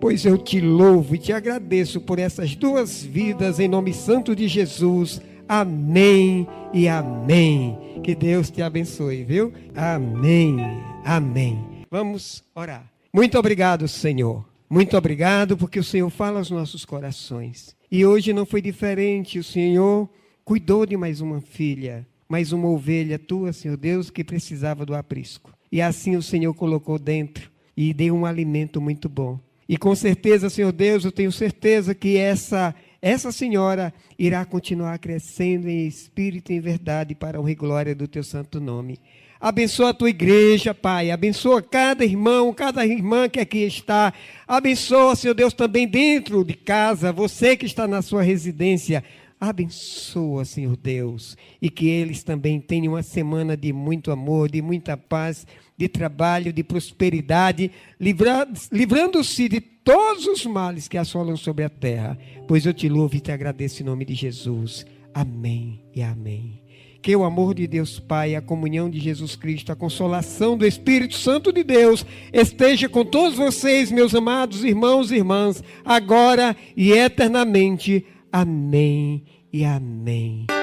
Pois 0.00 0.24
eu 0.24 0.38
te 0.38 0.60
louvo 0.60 1.14
e 1.14 1.18
te 1.18 1.32
agradeço 1.32 2.00
por 2.00 2.18
essas 2.18 2.54
duas 2.54 3.02
vidas 3.02 3.58
em 3.58 3.66
nome 3.66 3.92
santo 3.92 4.34
de 4.34 4.46
Jesus. 4.46 5.20
Amém 5.48 6.46
e 6.72 6.86
amém. 6.86 7.78
Que 8.02 8.14
Deus 8.14 8.50
te 8.50 8.62
abençoe, 8.62 9.24
viu? 9.24 9.52
Amém. 9.74 10.58
Amém. 11.04 11.86
Vamos 11.90 12.44
orar. 12.54 12.90
Muito 13.12 13.38
obrigado, 13.38 13.88
Senhor. 13.88 14.44
Muito 14.68 14.96
obrigado 14.96 15.56
porque 15.56 15.78
o 15.78 15.84
Senhor 15.84 16.10
fala 16.10 16.38
aos 16.38 16.50
nossos 16.50 16.84
corações. 16.84 17.74
E 17.90 18.04
hoje 18.04 18.32
não 18.32 18.44
foi 18.44 18.60
diferente. 18.60 19.38
O 19.38 19.44
Senhor 19.44 20.08
cuidou 20.44 20.84
de 20.84 20.96
mais 20.96 21.20
uma 21.20 21.40
filha 21.40 22.06
mais 22.28 22.52
uma 22.52 22.68
ovelha 22.68 23.18
tua, 23.18 23.52
Senhor 23.52 23.76
Deus, 23.76 24.10
que 24.10 24.22
precisava 24.22 24.84
do 24.84 24.94
aprisco. 24.94 25.52
E 25.72 25.80
assim 25.80 26.14
o 26.14 26.22
Senhor 26.22 26.52
colocou 26.52 26.98
dentro 26.98 27.50
e 27.76 27.94
deu 27.94 28.14
um 28.14 28.26
alimento 28.26 28.80
muito 28.80 29.08
bom. 29.08 29.40
E 29.68 29.76
com 29.76 29.94
certeza, 29.94 30.50
Senhor 30.50 30.72
Deus, 30.72 31.04
eu 31.04 31.12
tenho 31.12 31.32
certeza 31.32 31.94
que 31.94 32.16
essa 32.16 32.74
essa 33.00 33.30
senhora 33.30 33.94
irá 34.18 34.44
continuar 34.44 34.98
crescendo 34.98 35.68
em 35.68 35.86
espírito 35.86 36.52
e 36.52 36.56
em 36.56 36.60
verdade 36.60 37.14
para 37.14 37.38
a 37.38 37.40
honra 37.40 37.52
e 37.52 37.54
glória 37.54 37.94
do 37.94 38.08
teu 38.08 38.24
santo 38.24 38.60
nome. 38.60 38.98
Abençoa 39.40 39.90
a 39.90 39.94
tua 39.94 40.10
igreja, 40.10 40.74
Pai. 40.74 41.12
Abençoa 41.12 41.62
cada 41.62 42.04
irmão, 42.04 42.52
cada 42.52 42.84
irmã 42.84 43.28
que 43.28 43.38
aqui 43.38 43.58
está. 43.58 44.12
Abençoa, 44.48 45.14
Senhor 45.14 45.34
Deus, 45.34 45.54
também 45.54 45.86
dentro 45.86 46.44
de 46.44 46.54
casa, 46.54 47.12
você 47.12 47.56
que 47.56 47.64
está 47.64 47.86
na 47.86 48.02
sua 48.02 48.22
residência. 48.22 49.04
Abençoa, 49.40 50.44
Senhor 50.44 50.76
Deus, 50.76 51.36
e 51.62 51.70
que 51.70 51.86
eles 51.86 52.24
também 52.24 52.60
tenham 52.60 52.94
uma 52.94 53.04
semana 53.04 53.56
de 53.56 53.72
muito 53.72 54.10
amor, 54.10 54.50
de 54.50 54.60
muita 54.60 54.96
paz, 54.96 55.46
de 55.78 55.88
trabalho, 55.88 56.52
de 56.52 56.64
prosperidade, 56.64 57.70
livrando-se 58.00 59.48
de 59.48 59.60
todos 59.60 60.26
os 60.26 60.44
males 60.44 60.88
que 60.88 60.98
assolam 60.98 61.36
sobre 61.36 61.64
a 61.64 61.70
terra. 61.70 62.18
Pois 62.48 62.66
eu 62.66 62.74
te 62.74 62.88
louvo 62.88 63.14
e 63.14 63.20
te 63.20 63.30
agradeço 63.30 63.82
em 63.82 63.86
nome 63.86 64.04
de 64.04 64.14
Jesus. 64.14 64.84
Amém 65.14 65.80
e 65.94 66.02
amém. 66.02 66.60
Que 67.00 67.14
o 67.14 67.22
amor 67.22 67.54
de 67.54 67.66
Deus 67.68 68.00
Pai, 68.00 68.34
a 68.34 68.42
comunhão 68.42 68.90
de 68.90 68.98
Jesus 68.98 69.36
Cristo, 69.36 69.70
a 69.70 69.76
consolação 69.76 70.58
do 70.58 70.66
Espírito 70.66 71.14
Santo 71.14 71.52
de 71.52 71.62
Deus 71.62 72.04
esteja 72.32 72.88
com 72.88 73.04
todos 73.04 73.38
vocês, 73.38 73.92
meus 73.92 74.16
amados 74.16 74.64
irmãos 74.64 75.12
e 75.12 75.14
irmãs, 75.14 75.62
agora 75.84 76.56
e 76.76 76.90
eternamente. 76.90 78.04
Amém 78.32 79.22
e 79.52 79.64
amém. 79.64 80.57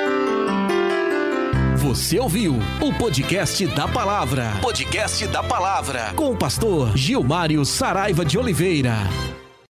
Você 1.85 2.19
ouviu 2.19 2.55
o 2.81 2.91
podcast 2.97 3.63
da 3.67 3.87
palavra. 3.87 4.53
Podcast 4.59 5.27
da 5.27 5.43
palavra. 5.43 6.13
Com 6.15 6.31
o 6.31 6.35
pastor 6.35 6.97
Gilmário 6.97 7.63
Saraiva 7.63 8.25
de 8.25 8.39
Oliveira. 8.39 8.95